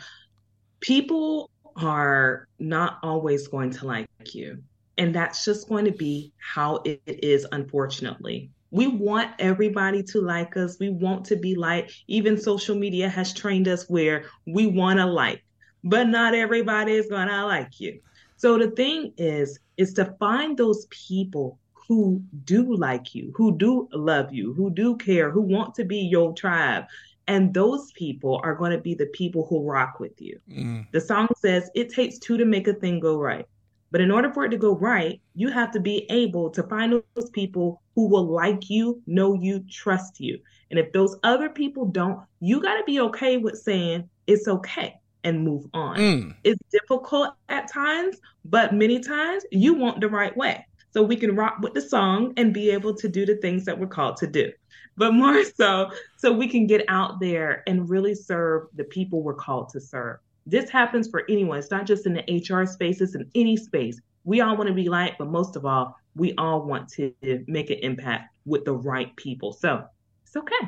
people 0.80 1.50
are 1.76 2.48
not 2.58 2.98
always 3.02 3.48
going 3.48 3.70
to 3.70 3.86
like 3.86 4.08
you. 4.32 4.62
And 4.98 5.14
that's 5.14 5.44
just 5.44 5.68
going 5.68 5.84
to 5.84 5.92
be 5.92 6.32
how 6.38 6.76
it 6.84 7.00
is, 7.06 7.46
unfortunately. 7.52 8.50
We 8.70 8.86
want 8.86 9.30
everybody 9.38 10.02
to 10.04 10.20
like 10.20 10.56
us. 10.56 10.78
We 10.80 10.90
want 10.90 11.24
to 11.26 11.36
be 11.36 11.54
liked. 11.54 11.92
Even 12.08 12.38
social 12.40 12.74
media 12.74 13.08
has 13.08 13.32
trained 13.32 13.68
us 13.68 13.88
where 13.88 14.24
we 14.46 14.66
want 14.66 14.98
to 14.98 15.06
like, 15.06 15.44
but 15.84 16.08
not 16.08 16.34
everybody 16.34 16.92
is 16.92 17.06
going 17.06 17.28
to 17.28 17.44
like 17.44 17.78
you. 17.78 18.00
So 18.36 18.58
the 18.58 18.70
thing 18.70 19.12
is, 19.16 19.58
is 19.76 19.92
to 19.94 20.14
find 20.18 20.56
those 20.56 20.86
people 20.86 21.58
who 21.88 22.22
do 22.44 22.74
like 22.76 23.14
you, 23.14 23.32
who 23.36 23.56
do 23.56 23.88
love 23.92 24.32
you, 24.32 24.52
who 24.54 24.70
do 24.70 24.96
care, 24.96 25.30
who 25.30 25.40
want 25.40 25.74
to 25.76 25.84
be 25.84 25.98
your 25.98 26.32
tribe. 26.34 26.84
And 27.28 27.52
those 27.52 27.92
people 27.92 28.40
are 28.44 28.54
going 28.54 28.70
to 28.70 28.78
be 28.78 28.94
the 28.94 29.06
people 29.06 29.46
who 29.46 29.68
rock 29.68 29.98
with 29.98 30.20
you. 30.20 30.38
Mm. 30.50 30.86
The 30.92 31.00
song 31.00 31.28
says 31.36 31.70
it 31.74 31.92
takes 31.92 32.18
two 32.18 32.36
to 32.36 32.44
make 32.44 32.68
a 32.68 32.74
thing 32.74 33.00
go 33.00 33.18
right. 33.18 33.46
But 33.90 34.00
in 34.00 34.10
order 34.10 34.32
for 34.32 34.44
it 34.44 34.50
to 34.50 34.56
go 34.56 34.76
right, 34.76 35.20
you 35.34 35.48
have 35.48 35.70
to 35.72 35.80
be 35.80 36.06
able 36.10 36.50
to 36.50 36.62
find 36.64 37.02
those 37.14 37.30
people 37.30 37.82
who 37.94 38.08
will 38.08 38.26
like 38.26 38.68
you, 38.68 39.00
know 39.06 39.34
you, 39.34 39.64
trust 39.70 40.20
you. 40.20 40.38
And 40.70 40.78
if 40.78 40.92
those 40.92 41.16
other 41.22 41.48
people 41.48 41.86
don't, 41.86 42.20
you 42.40 42.60
got 42.60 42.76
to 42.76 42.84
be 42.84 43.00
okay 43.00 43.36
with 43.36 43.56
saying 43.56 44.08
it's 44.26 44.48
okay 44.48 45.00
and 45.24 45.44
move 45.44 45.66
on. 45.72 45.96
Mm. 45.96 46.34
It's 46.44 46.60
difficult 46.70 47.34
at 47.48 47.70
times, 47.72 48.16
but 48.44 48.74
many 48.74 49.00
times 49.00 49.44
you 49.50 49.74
want 49.74 50.00
the 50.00 50.08
right 50.08 50.36
way 50.36 50.64
so 50.96 51.02
we 51.02 51.16
can 51.16 51.36
rock 51.36 51.58
with 51.60 51.74
the 51.74 51.80
song 51.82 52.32
and 52.38 52.54
be 52.54 52.70
able 52.70 52.94
to 52.94 53.06
do 53.06 53.26
the 53.26 53.36
things 53.36 53.66
that 53.66 53.78
we're 53.78 53.86
called 53.86 54.16
to 54.16 54.26
do. 54.26 54.50
But 54.96 55.12
more 55.12 55.44
so, 55.56 55.90
so 56.16 56.32
we 56.32 56.48
can 56.48 56.66
get 56.66 56.86
out 56.88 57.20
there 57.20 57.62
and 57.66 57.86
really 57.86 58.14
serve 58.14 58.68
the 58.76 58.84
people 58.84 59.22
we're 59.22 59.34
called 59.34 59.68
to 59.70 59.80
serve. 59.80 60.16
This 60.46 60.70
happens 60.70 61.06
for 61.06 61.24
anyone. 61.28 61.58
It's 61.58 61.70
not 61.70 61.84
just 61.84 62.06
in 62.06 62.14
the 62.14 62.22
HR 62.22 62.64
space, 62.64 63.02
it's 63.02 63.14
in 63.14 63.30
any 63.34 63.58
space. 63.58 64.00
We 64.24 64.40
all 64.40 64.56
want 64.56 64.68
to 64.68 64.74
be 64.74 64.88
liked, 64.88 65.18
but 65.18 65.28
most 65.28 65.54
of 65.54 65.66
all, 65.66 65.94
we 66.14 66.32
all 66.38 66.62
want 66.62 66.88
to 66.92 67.12
make 67.46 67.68
an 67.68 67.80
impact 67.82 68.34
with 68.46 68.64
the 68.64 68.72
right 68.72 69.14
people. 69.16 69.52
So 69.52 69.84
it's 70.24 70.34
okay. 70.34 70.66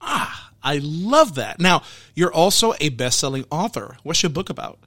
Ah, 0.00 0.50
I 0.60 0.78
love 0.82 1.36
that. 1.36 1.60
Now, 1.60 1.82
you're 2.16 2.34
also 2.34 2.74
a 2.80 2.88
best 2.88 3.20
selling 3.20 3.44
author. 3.48 3.96
What's 4.02 4.24
your 4.24 4.30
book 4.30 4.50
about? 4.50 4.80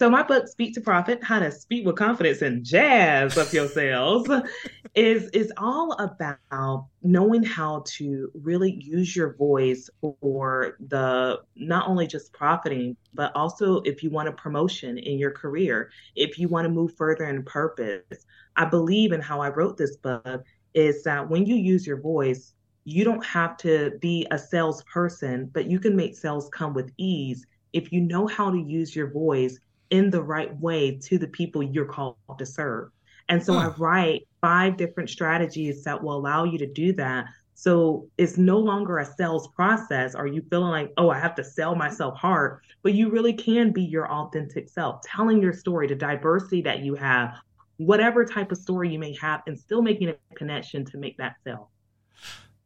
So 0.00 0.08
my 0.08 0.22
book, 0.22 0.48
Speak 0.48 0.72
to 0.76 0.80
Profit: 0.80 1.22
How 1.22 1.40
to 1.40 1.52
Speak 1.52 1.84
with 1.84 1.96
Confidence 1.96 2.40
and 2.40 2.64
Jazz 2.64 3.36
Up 3.36 3.52
Your 3.52 3.68
Sales, 3.68 4.26
is 4.94 5.28
is 5.34 5.52
all 5.58 5.92
about 5.92 6.86
knowing 7.02 7.42
how 7.42 7.84
to 7.86 8.30
really 8.32 8.80
use 8.80 9.14
your 9.14 9.34
voice 9.34 9.90
for 10.00 10.78
the 10.88 11.42
not 11.54 11.86
only 11.86 12.06
just 12.06 12.32
profiting, 12.32 12.96
but 13.12 13.30
also 13.36 13.82
if 13.82 14.02
you 14.02 14.08
want 14.08 14.30
a 14.30 14.32
promotion 14.32 14.96
in 14.96 15.18
your 15.18 15.32
career, 15.32 15.90
if 16.16 16.38
you 16.38 16.48
want 16.48 16.64
to 16.64 16.70
move 16.70 16.96
further 16.96 17.24
in 17.24 17.42
purpose. 17.42 18.24
I 18.56 18.64
believe 18.64 19.12
in 19.12 19.20
how 19.20 19.42
I 19.42 19.50
wrote 19.50 19.76
this 19.76 19.98
book 19.98 20.44
is 20.72 21.04
that 21.04 21.28
when 21.28 21.44
you 21.44 21.56
use 21.56 21.86
your 21.86 22.00
voice, 22.00 22.54
you 22.84 23.04
don't 23.04 23.24
have 23.26 23.58
to 23.58 23.98
be 24.00 24.26
a 24.30 24.38
salesperson, 24.38 25.50
but 25.52 25.66
you 25.66 25.78
can 25.78 25.94
make 25.94 26.16
sales 26.16 26.48
come 26.54 26.72
with 26.72 26.90
ease 26.96 27.44
if 27.74 27.92
you 27.92 28.00
know 28.00 28.26
how 28.26 28.50
to 28.50 28.58
use 28.58 28.96
your 28.96 29.10
voice 29.10 29.58
in 29.90 30.10
the 30.10 30.22
right 30.22 30.54
way 30.58 30.96
to 31.02 31.18
the 31.18 31.26
people 31.26 31.62
you're 31.62 31.84
called 31.84 32.16
to 32.38 32.46
serve. 32.46 32.90
And 33.28 33.44
so 33.44 33.52
hmm. 33.52 33.58
I 33.58 33.66
write 33.78 34.28
five 34.40 34.76
different 34.76 35.10
strategies 35.10 35.84
that 35.84 36.02
will 36.02 36.16
allow 36.16 36.44
you 36.44 36.58
to 36.58 36.66
do 36.66 36.92
that. 36.94 37.26
So 37.54 38.08
it's 38.16 38.38
no 38.38 38.58
longer 38.58 38.98
a 38.98 39.04
sales 39.04 39.48
process. 39.48 40.14
Are 40.14 40.26
you 40.26 40.42
feeling 40.48 40.70
like, 40.70 40.92
oh, 40.96 41.10
I 41.10 41.18
have 41.18 41.34
to 41.34 41.44
sell 41.44 41.74
myself 41.74 42.16
hard? 42.16 42.60
But 42.82 42.94
you 42.94 43.10
really 43.10 43.34
can 43.34 43.70
be 43.70 43.82
your 43.82 44.10
authentic 44.10 44.68
self, 44.70 45.02
telling 45.02 45.42
your 45.42 45.52
story, 45.52 45.86
the 45.86 45.94
diversity 45.94 46.62
that 46.62 46.80
you 46.80 46.94
have, 46.94 47.34
whatever 47.76 48.24
type 48.24 48.50
of 48.50 48.58
story 48.58 48.90
you 48.90 48.98
may 48.98 49.14
have, 49.16 49.42
and 49.46 49.58
still 49.58 49.82
making 49.82 50.08
a 50.08 50.34
connection 50.34 50.86
to 50.86 50.96
make 50.96 51.18
that 51.18 51.36
sell. 51.44 51.70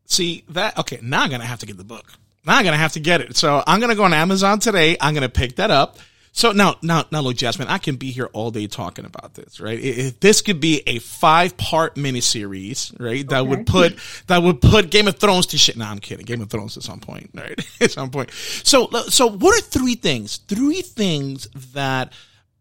See 0.07 0.45
that? 0.51 0.79
Okay, 0.79 1.01
now 1.03 1.23
I'm 1.23 1.31
gonna 1.31 1.45
have 1.45 1.61
to 1.61 1.67
get 1.67 1.77
the 1.77 1.85
book. 1.85 2.13
Now 2.47 2.57
I'm 2.57 2.65
gonna 2.65 2.77
have 2.77 2.93
to 2.93 3.01
get 3.01 3.21
it. 3.21 3.37
So 3.37 3.65
I'm 3.67 3.81
gonna 3.81 3.97
go 3.97 4.05
on 4.05 4.13
Amazon 4.13 4.61
today. 4.61 4.97
I'm 5.01 5.13
gonna 5.13 5.29
pick 5.29 5.57
that 5.57 5.71
up. 5.71 5.99
So 6.37 6.51
now, 6.51 6.75
now, 6.83 7.05
now, 7.13 7.21
look, 7.21 7.37
Jasmine, 7.37 7.69
I 7.69 7.79
can 7.79 7.95
be 7.95 8.11
here 8.11 8.29
all 8.33 8.51
day 8.51 8.67
talking 8.67 9.05
about 9.05 9.35
this, 9.35 9.61
right? 9.61 9.79
If 9.79 10.19
this 10.19 10.43
could 10.43 10.59
be 10.59 10.83
a 10.85 10.99
five 10.99 11.57
part 11.57 11.95
miniseries, 11.95 12.93
right? 13.01 13.27
That 13.29 13.43
okay. 13.43 13.49
would 13.51 13.67
put, 13.69 13.97
that 14.27 14.43
would 14.43 14.61
put 14.61 14.91
Game 14.91 15.07
of 15.07 15.17
Thrones 15.17 15.47
to 15.47 15.59
shit. 15.59 15.77
No, 15.77 15.85
I'm 15.85 16.01
kidding. 16.01 16.27
Game 16.27 16.43
of 16.43 16.51
Thrones 16.51 16.77
at 16.77 16.83
some 16.83 16.99
point, 16.99 17.31
right? 17.35 17.57
at 17.81 17.93
some 17.93 18.11
point. 18.11 18.33
So, 18.33 18.89
so 19.09 19.29
what 19.29 19.57
are 19.57 19.65
three 19.65 19.95
things, 19.95 20.39
three 20.39 20.83
things 20.83 21.47
that 21.73 22.13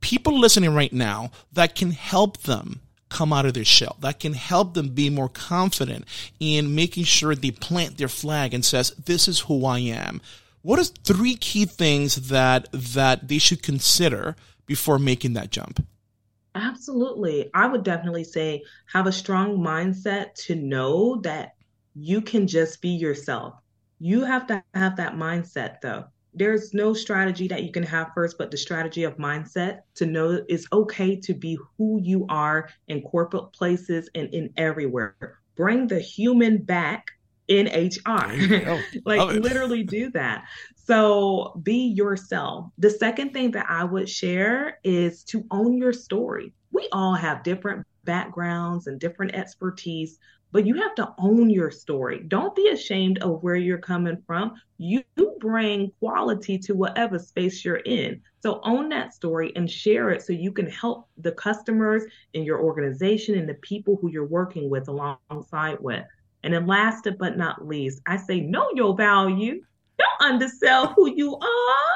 people 0.01 0.39
listening 0.39 0.75
right 0.75 0.93
now 0.93 1.31
that 1.53 1.73
can 1.73 1.89
help 1.89 2.38
them 2.43 2.79
come 3.09 3.33
out 3.33 3.45
of 3.45 3.53
their 3.53 3.65
shell 3.65 3.95
that 3.99 4.19
can 4.19 4.33
help 4.33 4.73
them 4.73 4.89
be 4.89 5.07
more 5.07 5.29
confident 5.29 6.03
in 6.39 6.73
making 6.73 7.03
sure 7.03 7.36
they 7.36 7.51
plant 7.51 7.95
their 7.97 8.07
flag 8.07 8.55
and 8.55 8.65
says 8.65 8.89
this 9.05 9.27
is 9.27 9.41
who 9.41 9.67
i 9.67 9.77
am 9.77 10.19
what 10.63 10.80
are 10.80 10.84
three 10.84 11.36
key 11.36 11.65
things 11.65 12.30
that 12.30 12.67
that 12.71 13.28
they 13.28 13.38
should 13.38 13.62
consider 13.62 14.36
before 14.65 14.97
making 14.97 15.34
that 15.34 15.52
jump? 15.52 15.86
Absolutely. 16.56 17.49
I 17.54 17.67
would 17.67 17.84
definitely 17.84 18.23
say 18.23 18.63
have 18.91 19.06
a 19.06 19.12
strong 19.12 19.58
mindset 19.58 20.34
to 20.45 20.56
know 20.56 21.17
that 21.21 21.54
you 21.93 22.21
can 22.21 22.47
just 22.47 22.82
be 22.82 22.89
yourself. 22.89 23.56
You 23.99 24.23
have 24.23 24.47
to 24.47 24.63
have 24.73 24.95
that 24.97 25.15
mindset 25.15 25.82
though. 25.82 26.06
There's 26.34 26.73
no 26.73 26.93
strategy 26.93 27.47
that 27.49 27.63
you 27.63 27.71
can 27.71 27.84
have 27.84 28.12
first, 28.15 28.38
but 28.38 28.49
the 28.49 28.58
strategy 28.58 29.04
of 29.04 29.17
mindset 29.17 29.82
to 29.95 30.06
know 30.06 30.43
it's 30.47 30.67
okay 30.71 31.15
to 31.17 31.34
be 31.34 31.60
who 31.78 31.99
you 32.02 32.26
are 32.30 32.69
in 32.88 33.02
corporate 33.02 33.52
places 33.54 34.10
and 34.15 34.34
in 34.34 34.52
everywhere. 34.58 35.39
Bring 35.56 35.88
the 35.88 35.99
human 35.99 36.63
back 36.63 37.12
in 37.53 37.67
HR. 37.67 38.81
like 39.05 39.41
literally 39.41 39.83
do 39.83 40.09
that. 40.11 40.45
So 40.75 41.59
be 41.63 41.93
yourself. 41.95 42.71
The 42.77 42.89
second 42.89 43.31
thing 43.31 43.51
that 43.51 43.67
I 43.69 43.83
would 43.83 44.09
share 44.09 44.79
is 44.83 45.23
to 45.25 45.45
own 45.51 45.77
your 45.77 45.93
story. 45.93 46.53
We 46.71 46.87
all 46.91 47.13
have 47.13 47.43
different 47.43 47.85
backgrounds 48.03 48.87
and 48.87 48.99
different 48.99 49.35
expertise, 49.35 50.19
but 50.51 50.65
you 50.65 50.75
have 50.75 50.95
to 50.95 51.13
own 51.17 51.49
your 51.49 51.71
story. 51.71 52.23
Don't 52.27 52.55
be 52.55 52.67
ashamed 52.69 53.19
of 53.19 53.41
where 53.43 53.55
you're 53.55 53.77
coming 53.77 54.21
from. 54.27 54.53
You 54.77 55.03
bring 55.43 55.91
quality 55.99 56.57
to 56.57 56.73
whatever 56.73 57.19
space 57.19 57.63
you're 57.65 57.75
in. 57.77 58.21
So 58.39 58.61
own 58.63 58.89
that 58.89 59.13
story 59.13 59.51
and 59.55 59.69
share 59.69 60.09
it 60.09 60.21
so 60.21 60.31
you 60.31 60.51
can 60.53 60.69
help 60.69 61.09
the 61.17 61.33
customers 61.33 62.03
in 62.33 62.43
your 62.43 62.61
organization 62.61 63.37
and 63.37 63.47
the 63.47 63.55
people 63.55 63.97
who 64.01 64.09
you're 64.09 64.25
working 64.25 64.69
with 64.69 64.87
alongside 64.87 65.77
with. 65.81 66.05
And 66.43 66.53
then 66.53 66.67
last 66.67 67.08
but 67.17 67.38
not 67.38 67.65
least, 67.65 68.01
I 68.06 68.17
say 68.17 68.41
know 68.41 68.69
your 68.75 68.95
value. 68.95 69.62
Don't 69.97 70.34
undersell 70.34 70.88
who 70.88 71.10
you 71.15 71.36
are. 71.36 71.93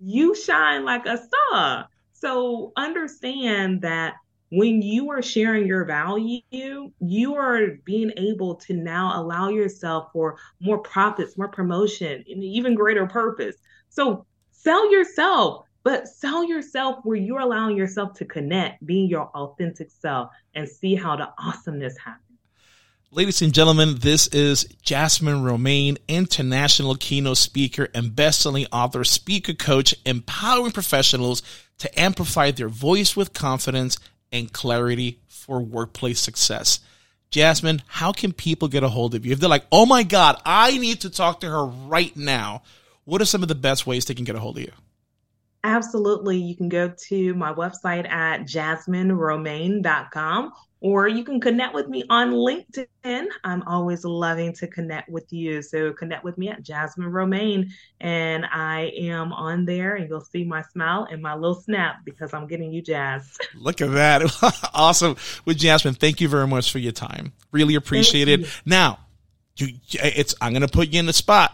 You 0.00 0.34
shine 0.34 0.84
like 0.84 1.06
a 1.06 1.18
star. 1.18 1.88
So 2.12 2.72
understand 2.76 3.82
that 3.82 4.14
when 4.50 4.80
you 4.80 5.10
are 5.10 5.22
sharing 5.22 5.66
your 5.66 5.84
value, 5.84 6.40
you 6.50 7.34
are 7.34 7.78
being 7.84 8.12
able 8.16 8.54
to 8.54 8.74
now 8.74 9.20
allow 9.20 9.48
yourself 9.48 10.10
for 10.12 10.38
more 10.60 10.78
profits, 10.78 11.36
more 11.36 11.48
promotion, 11.48 12.24
and 12.28 12.42
even 12.42 12.74
greater 12.74 13.06
purpose. 13.06 13.56
So 13.88 14.24
sell 14.50 14.90
yourself, 14.90 15.64
but 15.82 16.08
sell 16.08 16.44
yourself 16.44 17.00
where 17.04 17.16
you're 17.16 17.40
allowing 17.40 17.76
yourself 17.76 18.14
to 18.14 18.24
connect, 18.24 18.84
being 18.86 19.08
your 19.08 19.28
authentic 19.34 19.90
self, 19.90 20.30
and 20.54 20.68
see 20.68 20.94
how 20.94 21.16
the 21.16 21.28
awesomeness 21.38 21.96
happens. 21.98 22.27
Ladies 23.10 23.40
and 23.40 23.54
gentlemen, 23.54 23.94
this 24.00 24.26
is 24.26 24.64
Jasmine 24.82 25.42
Romaine, 25.42 25.96
international 26.08 26.94
keynote 26.94 27.38
speaker 27.38 27.88
and 27.94 28.14
best-selling 28.14 28.66
author, 28.70 29.02
speaker 29.02 29.54
coach, 29.54 29.94
empowering 30.04 30.72
professionals 30.72 31.42
to 31.78 31.98
amplify 31.98 32.50
their 32.50 32.68
voice 32.68 33.16
with 33.16 33.32
confidence 33.32 33.96
and 34.30 34.52
clarity 34.52 35.20
for 35.26 35.58
workplace 35.58 36.20
success. 36.20 36.80
Jasmine, 37.30 37.80
how 37.86 38.12
can 38.12 38.34
people 38.34 38.68
get 38.68 38.82
a 38.82 38.90
hold 38.90 39.14
of 39.14 39.24
you? 39.24 39.32
If 39.32 39.40
they're 39.40 39.48
like, 39.48 39.64
oh 39.72 39.86
my 39.86 40.02
God, 40.02 40.38
I 40.44 40.76
need 40.76 41.00
to 41.00 41.08
talk 41.08 41.40
to 41.40 41.48
her 41.48 41.64
right 41.64 42.14
now, 42.14 42.60
what 43.06 43.22
are 43.22 43.24
some 43.24 43.40
of 43.40 43.48
the 43.48 43.54
best 43.54 43.86
ways 43.86 44.04
they 44.04 44.12
can 44.12 44.26
get 44.26 44.36
a 44.36 44.40
hold 44.40 44.58
of 44.58 44.64
you? 44.64 44.72
Absolutely. 45.64 46.38
You 46.38 46.56
can 46.56 46.68
go 46.68 46.94
to 47.08 47.34
my 47.34 47.52
website 47.52 48.08
at 48.08 48.42
jasmineromaine.com 48.42 50.52
or 50.80 51.08
you 51.08 51.24
can 51.24 51.40
connect 51.40 51.74
with 51.74 51.88
me 51.88 52.04
on 52.08 52.30
LinkedIn. 52.30 53.26
I'm 53.42 53.62
always 53.62 54.04
loving 54.04 54.52
to 54.54 54.68
connect 54.68 55.08
with 55.08 55.32
you. 55.32 55.60
So 55.60 55.92
connect 55.92 56.22
with 56.22 56.38
me 56.38 56.50
at 56.50 56.62
Jasmine 56.62 57.08
Romaine, 57.08 57.72
and 58.00 58.46
I 58.46 58.92
am 58.96 59.32
on 59.32 59.64
there, 59.64 59.96
and 59.96 60.08
you'll 60.08 60.20
see 60.20 60.44
my 60.44 60.62
smile 60.62 61.08
and 61.10 61.20
my 61.20 61.34
little 61.34 61.60
snap 61.60 62.04
because 62.04 62.32
I'm 62.32 62.46
getting 62.46 62.72
you 62.72 62.80
jazzed. 62.80 63.44
Look 63.56 63.80
at 63.80 63.90
that! 63.92 64.22
awesome, 64.74 65.16
with 65.44 65.58
Jasmine. 65.58 65.94
Thank 65.94 66.20
you 66.20 66.28
very 66.28 66.46
much 66.46 66.70
for 66.70 66.78
your 66.78 66.92
time. 66.92 67.32
Really 67.50 67.74
appreciate 67.74 68.28
it. 68.28 68.46
Now, 68.64 69.00
you, 69.56 69.78
it's 69.90 70.36
I'm 70.40 70.52
going 70.52 70.62
to 70.62 70.68
put 70.68 70.88
you 70.88 71.00
in 71.00 71.06
the 71.06 71.12
spot. 71.12 71.52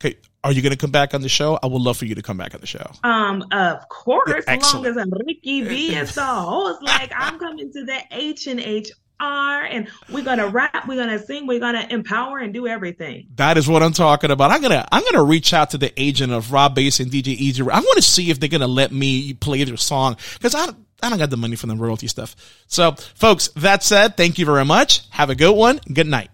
Okay, 0.00 0.16
are 0.42 0.52
you 0.52 0.60
going 0.60 0.72
to 0.72 0.78
come 0.78 0.90
back 0.90 1.14
on 1.14 1.22
the 1.22 1.28
show? 1.28 1.58
I 1.62 1.66
would 1.66 1.80
love 1.80 1.96
for 1.96 2.04
you 2.04 2.14
to 2.16 2.22
come 2.22 2.36
back 2.36 2.54
on 2.54 2.60
the 2.60 2.66
show. 2.66 2.90
Um, 3.02 3.44
of 3.50 3.88
course, 3.88 4.44
as 4.46 4.74
long 4.74 4.86
as 4.86 4.96
I'm 4.96 5.10
Ricky 5.26 5.62
B 5.62 5.94
is 5.94 6.14
the 6.14 6.24
host. 6.24 6.82
Like 6.82 7.12
I'm 7.16 7.38
coming 7.38 7.72
to 7.72 7.84
the 7.84 8.00
H 8.10 8.46
and 8.46 8.60
H 8.60 8.90
R, 9.20 9.62
and 9.62 9.88
we're 10.12 10.24
gonna 10.24 10.48
rap, 10.48 10.86
we're 10.88 10.96
gonna 10.96 11.18
sing, 11.18 11.46
we're 11.46 11.60
gonna 11.60 11.86
empower 11.88 12.38
and 12.38 12.52
do 12.52 12.66
everything. 12.66 13.28
That 13.36 13.56
is 13.56 13.68
what 13.68 13.82
I'm 13.82 13.92
talking 13.92 14.30
about. 14.30 14.50
I'm 14.50 14.60
gonna 14.60 14.86
I'm 14.90 15.04
gonna 15.04 15.24
reach 15.24 15.54
out 15.54 15.70
to 15.70 15.78
the 15.78 15.92
agent 16.00 16.32
of 16.32 16.52
Rob 16.52 16.74
Base 16.74 17.00
and 17.00 17.10
DJ 17.10 17.28
E-Z. 17.28 17.62
I 17.62 17.80
want 17.80 17.96
to 17.96 18.02
see 18.02 18.30
if 18.30 18.40
they're 18.40 18.48
gonna 18.48 18.66
let 18.66 18.92
me 18.92 19.32
play 19.34 19.64
their 19.64 19.76
song 19.76 20.16
because 20.34 20.54
I. 20.54 20.68
I 21.02 21.10
don't 21.10 21.18
got 21.18 21.28
the 21.28 21.36
money 21.36 21.54
for 21.54 21.66
the 21.66 21.76
royalty 21.76 22.06
stuff. 22.06 22.34
So, 22.66 22.92
folks, 22.92 23.48
that 23.56 23.82
said, 23.82 24.16
thank 24.16 24.38
you 24.38 24.46
very 24.46 24.64
much. 24.64 25.06
Have 25.10 25.28
a 25.28 25.34
good 25.34 25.52
one. 25.52 25.78
Good 25.92 26.06
night. 26.06 26.30